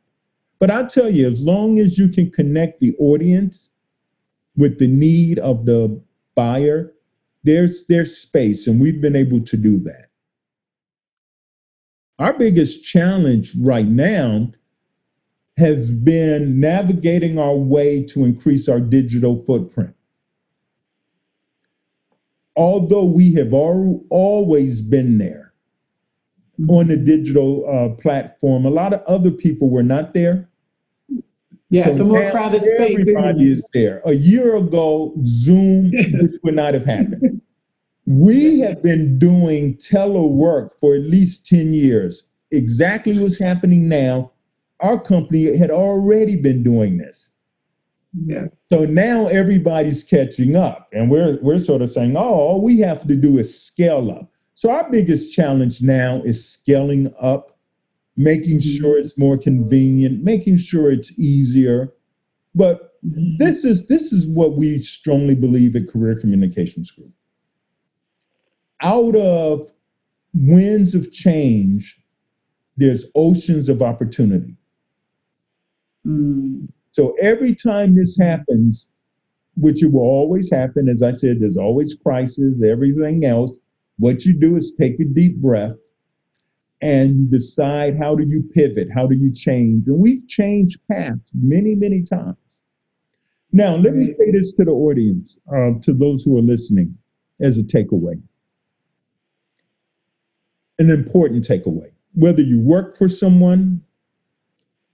[0.58, 3.70] But I tell you, as long as you can connect the audience
[4.56, 6.00] with the need of the
[6.34, 6.94] buyer,
[7.44, 10.06] there's there's space, and we've been able to do that.
[12.18, 14.52] Our biggest challenge right now
[15.58, 19.94] has been navigating our way to increase our digital footprint.
[22.56, 25.45] Although we have al- always been there
[26.68, 30.48] on the digital uh, platform, a lot of other people were not there.
[31.68, 33.00] Yeah, so more crowded space.
[33.00, 34.00] Everybody is there.
[34.04, 37.40] A year ago, Zoom, this would not have happened.
[38.06, 42.22] We have been doing telework for at least 10 years.
[42.52, 44.30] Exactly what's happening now
[44.80, 47.32] our company had already been doing this.
[48.24, 48.46] Yeah.
[48.70, 53.06] So now everybody's catching up, and we're we're sort of saying, oh, all we have
[53.06, 54.30] to do is scale up.
[54.56, 57.58] So our biggest challenge now is scaling up,
[58.16, 58.78] making mm-hmm.
[58.78, 61.92] sure it's more convenient, making sure it's easier.
[62.54, 67.10] But this is this is what we strongly believe at Career Communications Group.
[68.82, 69.70] Out of
[70.32, 72.00] winds of change,
[72.78, 74.56] there's oceans of opportunity.
[76.06, 76.68] Mm.
[76.92, 78.88] So every time this happens,
[79.58, 83.54] which it will always happen, as I said, there's always crisis, everything else.
[83.98, 85.76] What you do is take a deep breath
[86.82, 89.86] and you decide how do you pivot, how do you change.
[89.86, 92.36] And we've changed paths many, many times.
[93.52, 96.96] Now, let me say this to the audience, uh, to those who are listening,
[97.40, 98.20] as a takeaway.
[100.78, 101.90] An important takeaway.
[102.12, 103.80] Whether you work for someone,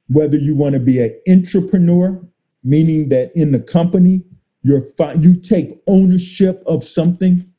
[0.09, 2.23] whether you want to be an entrepreneur,
[2.63, 4.23] meaning that in the company
[4.63, 7.52] you're fi- you take ownership of something.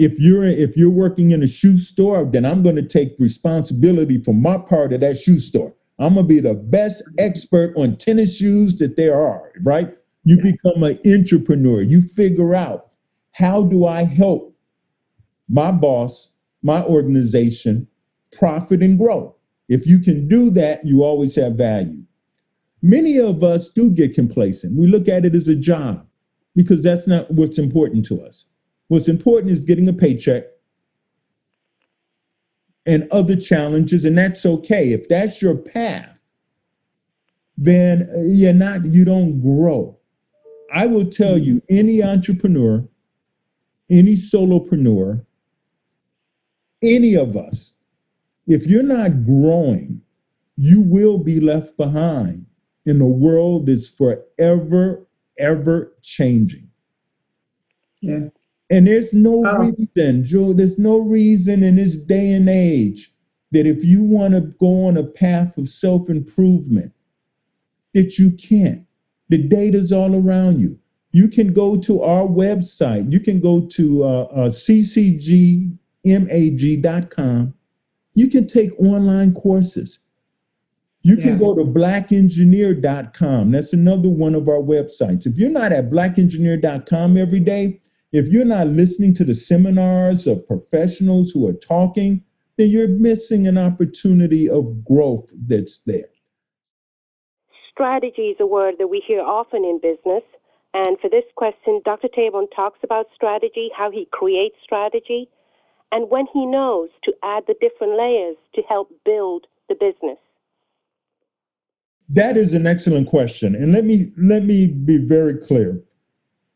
[0.00, 4.18] If you're if you're working in a shoe store, then I'm going to take responsibility
[4.18, 5.74] for my part of that shoe store.
[5.98, 9.94] I'm going to be the best expert on tennis shoes that there are, right?
[10.24, 11.82] You become an entrepreneur.
[11.82, 12.92] You figure out
[13.32, 14.56] how do I help
[15.50, 16.32] my boss,
[16.62, 17.86] my organization
[18.32, 19.36] profit and grow?
[19.68, 22.02] If you can do that, you always have value.
[22.80, 24.78] Many of us do get complacent.
[24.78, 26.06] We look at it as a job
[26.56, 28.46] because that's not what's important to us.
[28.90, 30.44] What's important is getting a paycheck
[32.84, 34.92] and other challenges, and that's okay.
[34.92, 36.08] If that's your path,
[37.56, 39.96] then uh, you're not, you don't grow.
[40.74, 42.84] I will tell you, any entrepreneur,
[43.88, 45.24] any solopreneur,
[46.82, 47.74] any of us
[48.50, 50.00] if you're not growing,
[50.56, 52.44] you will be left behind
[52.84, 55.06] in a world that's forever,
[55.38, 56.68] ever changing.
[58.00, 58.28] Yeah.
[58.70, 59.58] And there's no oh.
[59.58, 63.12] reason, Joe, there's no reason in this day and age
[63.52, 66.92] that if you want to go on a path of self improvement,
[67.94, 68.86] that you can't.
[69.28, 70.78] The data's all around you.
[71.12, 73.12] You can go to our website.
[73.12, 75.74] You can go to uh, uh, ccgmag.com
[78.14, 79.98] you can take online courses.
[81.02, 83.50] You can go to blackengineer.com.
[83.50, 85.26] That's another one of our websites.
[85.26, 87.80] If you're not at blackengineer.com every day,
[88.12, 92.22] if you're not listening to the seminars of professionals who are talking,
[92.56, 96.08] then you're missing an opportunity of growth that's there.
[97.70, 100.22] Strategy is a word that we hear often in business.
[100.74, 102.08] And for this question, Dr.
[102.08, 105.28] Taborn talks about strategy, how he creates strategy
[105.92, 110.18] and when he knows to add the different layers to help build the business?
[112.08, 113.54] That is an excellent question.
[113.54, 115.80] And let me let me be very clear.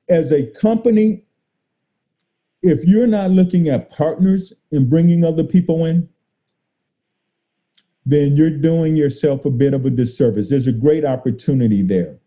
[0.09, 1.24] As a company,
[2.65, 6.09] if you're not looking at partners and bringing other people in,
[8.07, 10.49] then you're doing yourself a bit of a disservice.
[10.49, 12.19] There's a great opportunity there.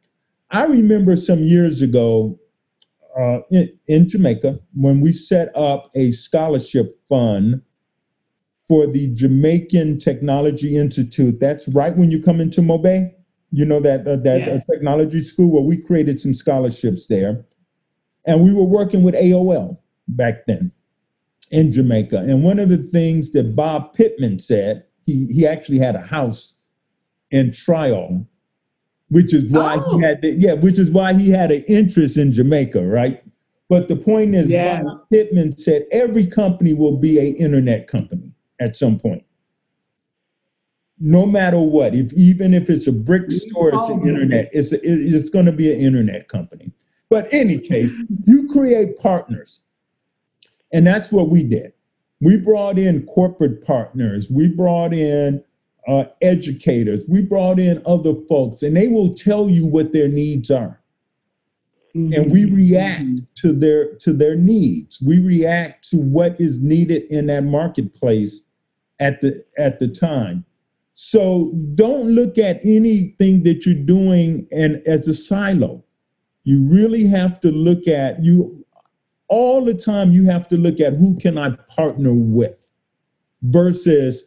[0.51, 2.39] I remember some years ago
[3.19, 7.61] uh, in, in Jamaica when we set up a scholarship fund
[8.67, 11.39] for the Jamaican Technology Institute.
[11.39, 13.11] That's right when you come into MoBay.
[13.51, 17.45] You know that uh, that uh, technology school where we created some scholarships there,
[18.25, 19.79] and we were working with AOL
[20.09, 20.71] back then
[21.51, 22.17] in Jamaica.
[22.17, 26.53] And one of the things that Bob Pittman said, he he actually had a house
[27.31, 28.25] in Tryall,
[29.09, 29.97] which is why Oh.
[29.97, 33.23] he had the, yeah, which is why he had an interest in Jamaica, right?
[33.69, 34.83] But the point is, Yes.
[34.83, 39.23] Bob Pittman said every company will be a internet company at some point.
[40.99, 44.07] No matter what, if even if it's a brick store, it's an Oh.
[44.07, 44.49] internet.
[44.53, 46.71] It's a, it- it's going to be an internet company.
[47.09, 47.93] But any case,
[48.25, 49.61] you create partners,
[50.71, 51.73] and that's what we did.
[52.19, 54.29] We brought in corporate partners.
[54.29, 55.43] We brought in
[55.87, 57.07] uh, educators.
[57.09, 60.81] We brought in other folks, and they will tell you what their needs are
[61.97, 63.03] and we react
[63.37, 68.41] to their to their needs we react to what is needed in that marketplace
[68.99, 70.45] at the at the time
[70.95, 75.83] so don't look at anything that you're doing and as a silo
[76.43, 78.56] you really have to look at you
[79.29, 82.71] all the time you have to look at who can i partner with
[83.43, 84.23] versus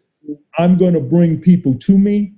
[0.59, 2.33] i'm going to bring people to me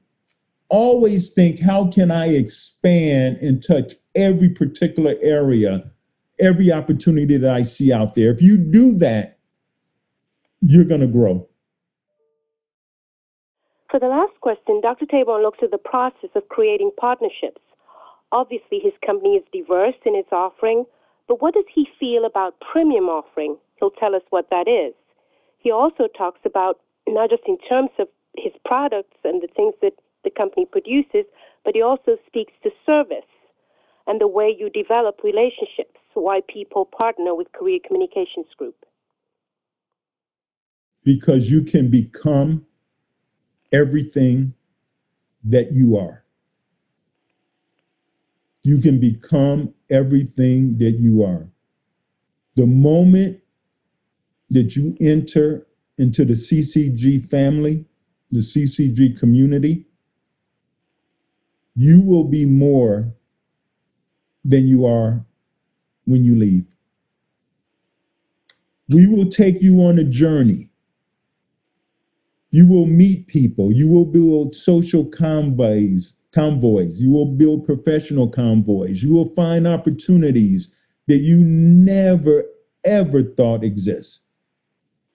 [0.69, 5.91] always think how can i expand and touch every particular area
[6.39, 9.39] every opportunity that i see out there if you do that
[10.61, 11.47] you're going to grow
[13.93, 15.05] For the last question, Dr.
[15.05, 17.61] Taborn looks at the process of creating partnerships.
[18.33, 20.87] Obviously, his company is diverse in its offering,
[21.33, 23.57] but what does he feel about premium offering?
[23.81, 24.93] He'll tell us what that is.
[25.57, 28.07] He also talks about not just in terms of
[28.37, 31.25] his products and the things that the company produces,
[31.65, 33.25] but he also speaks to service
[34.07, 38.77] and the way you develop relationships, why people partner with Career Communications Group.
[41.05, 42.67] because you can become
[43.73, 44.53] everything
[45.45, 46.22] that you are
[48.63, 51.47] you can become everything that you are
[52.57, 53.39] the moment
[54.51, 55.67] that you enter
[55.99, 57.85] into the CCG family,
[58.31, 59.87] the CCG community,
[61.75, 63.15] you will be more
[64.45, 65.25] than you are
[66.05, 66.67] when you leave.
[68.95, 70.69] We will take you on a journey.
[72.51, 73.73] You will meet people.
[73.73, 76.99] You will build social convoys, convoys.
[76.99, 79.03] You will build professional convoys.
[79.03, 80.71] You will find opportunities
[81.07, 82.45] that you never
[82.85, 84.23] ever thought exist.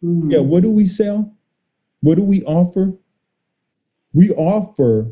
[0.04, 0.32] Mm.
[0.32, 1.34] Yeah, what do we sell?
[2.02, 2.94] What do we offer?
[4.14, 5.12] We offer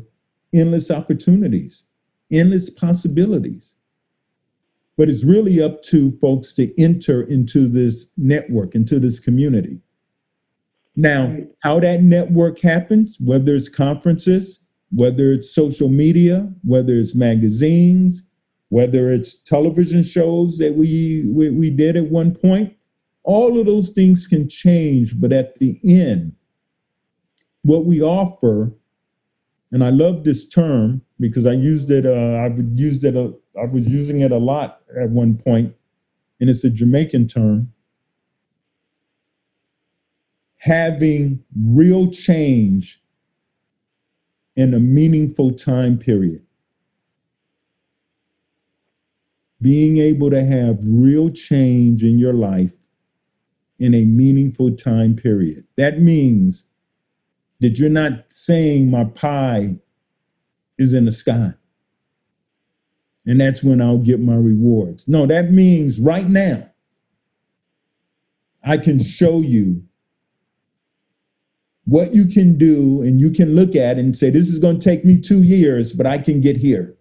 [0.52, 1.84] endless opportunities,
[2.30, 3.74] endless possibilities.
[4.96, 9.80] But it's really up to folks to enter into this network, into this community.
[10.96, 14.60] Now, how that network happens, whether it's conferences,
[14.90, 18.22] whether it's social media, whether it's magazines,
[18.68, 22.74] whether it's television shows that we, we, we did at one point,
[23.22, 25.18] all of those things can change.
[25.18, 26.34] But at the end,
[27.62, 28.72] what we offer,
[29.72, 33.64] and I love this term because I used it, uh, I used it, a, I
[33.64, 35.74] was using it a lot at one point,
[36.40, 37.72] and it's a Jamaican term.
[40.58, 43.00] Having real change
[44.56, 46.42] in a meaningful time period.
[49.60, 52.72] Being able to have real change in your life
[53.78, 55.64] in a meaningful time period.
[55.76, 56.64] That means
[57.60, 59.76] that you're not saying my pie
[60.78, 61.54] is in the sky.
[63.26, 65.08] And that's when I'll get my rewards.
[65.08, 66.70] No, that means right now,
[68.62, 69.85] I can show you
[71.86, 74.84] what you can do, and you can look at and say, This is going to
[74.84, 76.96] take me two years, but I can get here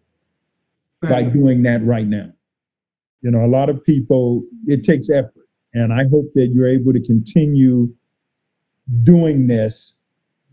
[1.01, 2.31] by doing that right now.
[3.21, 5.33] You know, a lot of people, it takes effort.
[5.73, 7.93] And I hope that you're able to continue
[9.03, 9.97] doing this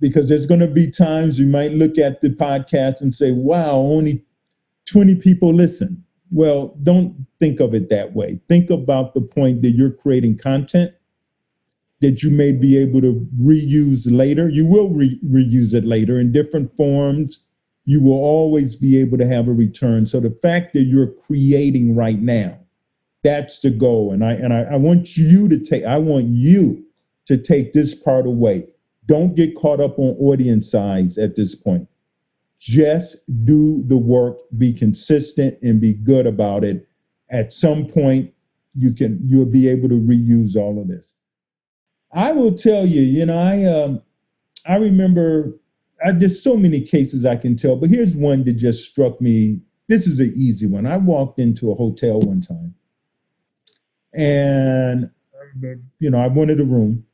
[0.00, 3.74] because there's going to be times you might look at the podcast and say, wow,
[3.74, 4.24] only
[4.86, 6.02] 20 people listen.
[6.30, 8.40] Well, don't think of it that way.
[8.48, 10.92] Think about the point that you're creating content
[12.02, 14.48] that you may be able to reuse later.
[14.50, 17.44] You will re- reuse it later in different forms.
[17.86, 20.06] You will always be able to have a return.
[20.06, 22.58] So the fact that you're creating right now
[23.24, 24.12] That's the goal.
[24.12, 26.84] And I and I, I want you to take, I want you
[27.28, 28.68] to take this part away.
[29.06, 31.88] Don't get caught up on audience size at this point.
[32.60, 36.88] Just do the work, be consistent and be good about it.
[37.30, 38.32] At some point,
[38.76, 41.14] you can you'll be able to reuse all of this.
[42.12, 44.02] I will tell you, you know, I um
[44.66, 45.52] I remember
[46.04, 49.60] I, there's so many cases I can tell, but here's one that just struck me.
[49.88, 50.86] This is an easy one.
[50.86, 52.74] I walked into a hotel one time,
[54.14, 55.10] and
[55.98, 57.04] you know, I wanted a room.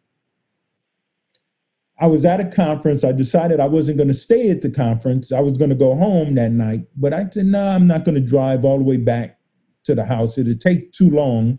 [2.01, 3.03] I was at a conference.
[3.03, 5.33] I decided I wasn't going to stay at the conference.
[5.33, 8.15] I was going to go home that night, but I said, no, I'm not going
[8.15, 9.39] to drive all the way back
[9.85, 10.39] to the house.
[10.39, 11.59] It'd take too long.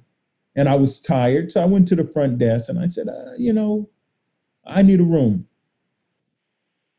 [0.60, 1.54] And I was tired.
[1.54, 3.90] So I went to the front desk and I said, uh, you know,
[4.68, 5.48] I need a room.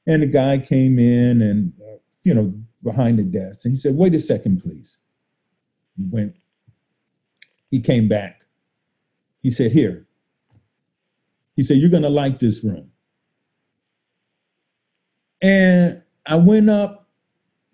[0.06, 3.96] And the guy came in and, uh, you know, behind the desk and he said,
[3.96, 4.96] wait a second, please.
[5.98, 6.36] He went,
[7.70, 8.40] he came back.
[9.42, 10.06] He said, here.
[11.54, 12.90] He said, you're going to like this room.
[15.42, 17.10] And I went up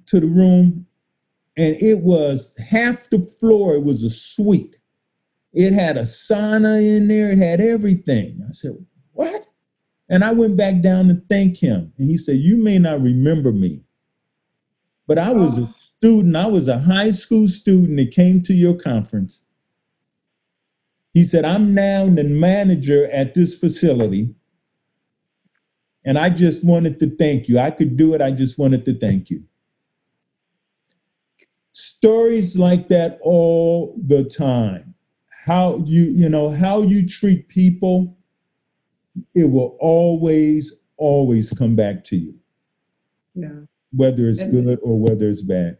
[0.07, 0.87] to the room
[1.57, 4.75] and it was half the floor, it was a suite.
[5.53, 8.44] It had a sauna in there, it had everything.
[8.47, 8.72] I said,
[9.12, 9.47] What?
[10.09, 11.92] And I went back down to thank him.
[11.99, 13.82] And he said, You may not remember me,
[15.07, 15.74] but I was a oh.
[15.80, 19.42] student, I was a high school student that came to your conference.
[21.16, 24.34] He said, I'm now the manager at this facility.
[26.05, 27.59] And I just wanted to thank you.
[27.59, 28.20] I could do it.
[28.20, 29.42] I just wanted to thank you.
[31.72, 34.94] Stories like that all the time.
[35.47, 38.16] How you, you know, how you treat people,
[39.32, 42.34] it will always, always come back to you.
[43.36, 43.61] Yeah.
[43.94, 45.78] Whether it's good or whether it's bad.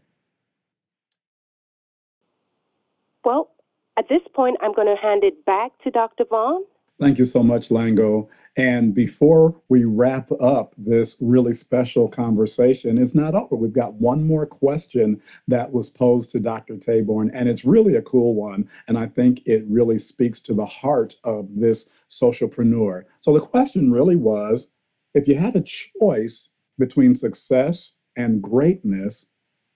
[3.25, 3.51] Well,
[3.97, 6.23] at this point, I'm going to hand it back to Dr.
[6.29, 6.63] Vaughn.
[6.97, 8.29] Thank you so much, Lango.
[8.57, 13.55] And before we wrap up this really special conversation, it's not over.
[13.55, 16.73] We've got one more question that was posed to Dr.
[16.75, 18.67] Taborn, and it's really a cool one.
[18.87, 23.03] And I think it really speaks to the heart of this socialpreneur.
[23.21, 24.69] So the question really was
[25.13, 26.49] if you had a choice
[26.79, 29.27] between success and greatness,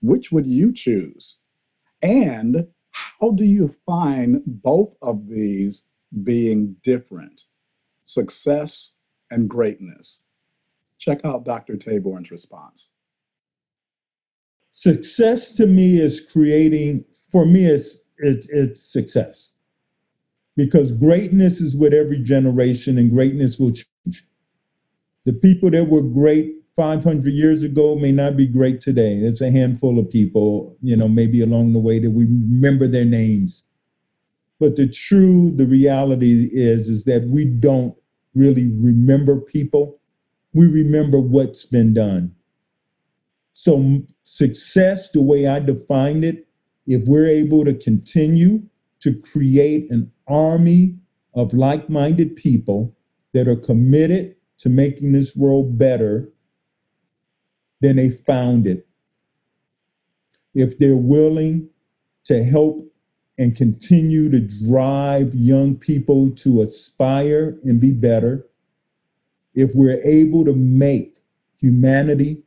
[0.01, 1.37] which would you choose?
[2.01, 5.85] And how do you find both of these
[6.23, 7.43] being different?
[8.11, 8.91] Success
[9.29, 10.23] and greatness.
[10.97, 11.77] Check out Dr.
[11.77, 12.91] Taborn's response.
[14.73, 19.51] Success to me is creating, for me, it's, it's, it's success.
[20.57, 24.25] Because greatness is with every generation and greatness will change.
[25.23, 29.19] The people that were great 500 years ago may not be great today.
[29.19, 33.05] It's a handful of people, you know, maybe along the way that we remember their
[33.05, 33.63] names.
[34.59, 37.95] But the true, the reality is, is that we don't
[38.35, 39.99] really remember people.
[40.53, 42.35] We remember what's been done.
[43.53, 46.47] So success, the way I defined it,
[46.87, 48.63] if we're able to continue
[49.01, 50.95] to create an army
[51.33, 52.95] of like-minded people
[53.33, 56.29] that are committed to making this world better,
[57.79, 58.87] then they found it.
[60.53, 61.69] If they're willing
[62.25, 62.90] to help
[63.41, 68.45] and continue to drive young people to aspire and be better,
[69.55, 71.23] if we're able to make
[71.57, 72.43] humanity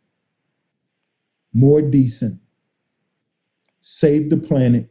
[1.52, 2.38] more decent,
[3.80, 4.88] save the planet,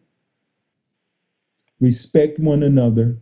[1.80, 3.18] respect one another,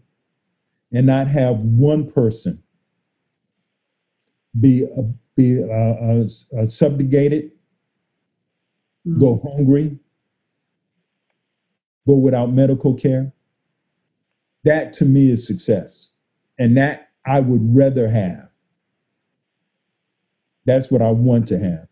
[0.91, 2.63] and not have one person
[4.59, 5.03] be uh,
[5.35, 7.51] be uh, uh, subjugated,
[9.19, 9.99] go hungry,
[12.07, 13.33] go without medical care.
[14.63, 16.11] That to me is success,
[16.59, 18.49] and that I would rather have.
[20.65, 21.87] That's what I want to have.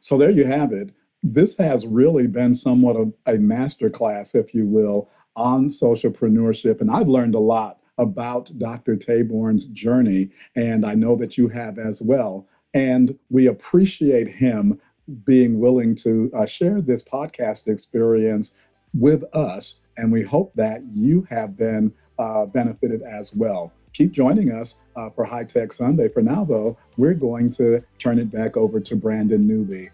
[0.00, 0.94] So there you have it.
[1.22, 6.80] This has really been somewhat of a masterclass, if you will, on socialpreneurship.
[6.80, 8.96] And I've learned a lot about Dr.
[8.96, 12.46] Taborn's journey, and I know that you have as well.
[12.72, 14.80] And we appreciate him
[15.24, 18.54] being willing to uh, share this podcast experience
[18.94, 19.80] with us.
[19.96, 23.72] And we hope that you have been uh, benefited as well.
[23.92, 26.08] Keep joining us uh, for High Tech Sunday.
[26.08, 29.90] For now, though, we're going to turn it back over to Brandon Newby,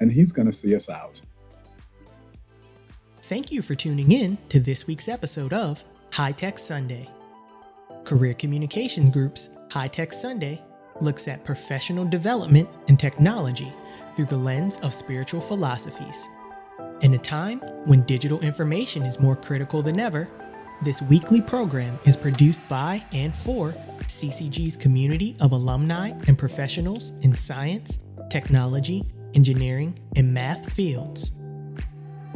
[0.00, 1.20] and he's going to see us out.
[3.22, 7.08] Thank you for tuning in to this week's episode of High Tech Sunday.
[8.02, 10.60] Career Communication Group's High Tech Sunday
[11.00, 13.72] looks at professional development and technology
[14.14, 16.28] through the lens of spiritual philosophies.
[17.02, 20.28] In a time when digital information is more critical than ever,
[20.82, 27.34] this weekly program is produced by and for CCG's community of alumni and professionals in
[27.34, 29.04] science, technology,
[29.34, 31.32] engineering, and math fields.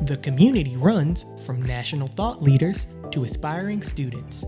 [0.02, 4.44] The community runs from national thought leaders to aspiring students,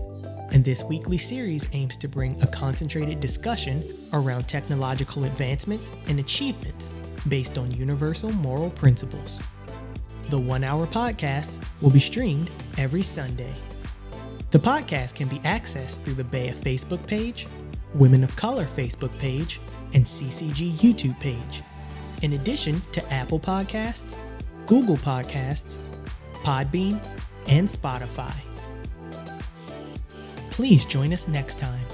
[0.51, 6.91] and this weekly series aims to bring a concentrated discussion around technological advancements and achievements
[7.27, 9.41] based on universal moral principles.
[10.29, 13.55] The one hour podcast will be streamed every Sunday.
[14.51, 17.47] The podcast can be accessed through the BEYA Facebook page,
[17.93, 19.59] Women of Color Facebook page,
[19.93, 21.61] and CCG YouTube page,
[22.21, 24.17] in addition to Apple Podcasts,
[24.67, 25.77] Google Podcasts,
[26.43, 27.01] Podbean,
[27.47, 28.35] and Spotify.
[30.49, 31.85] Please join us next time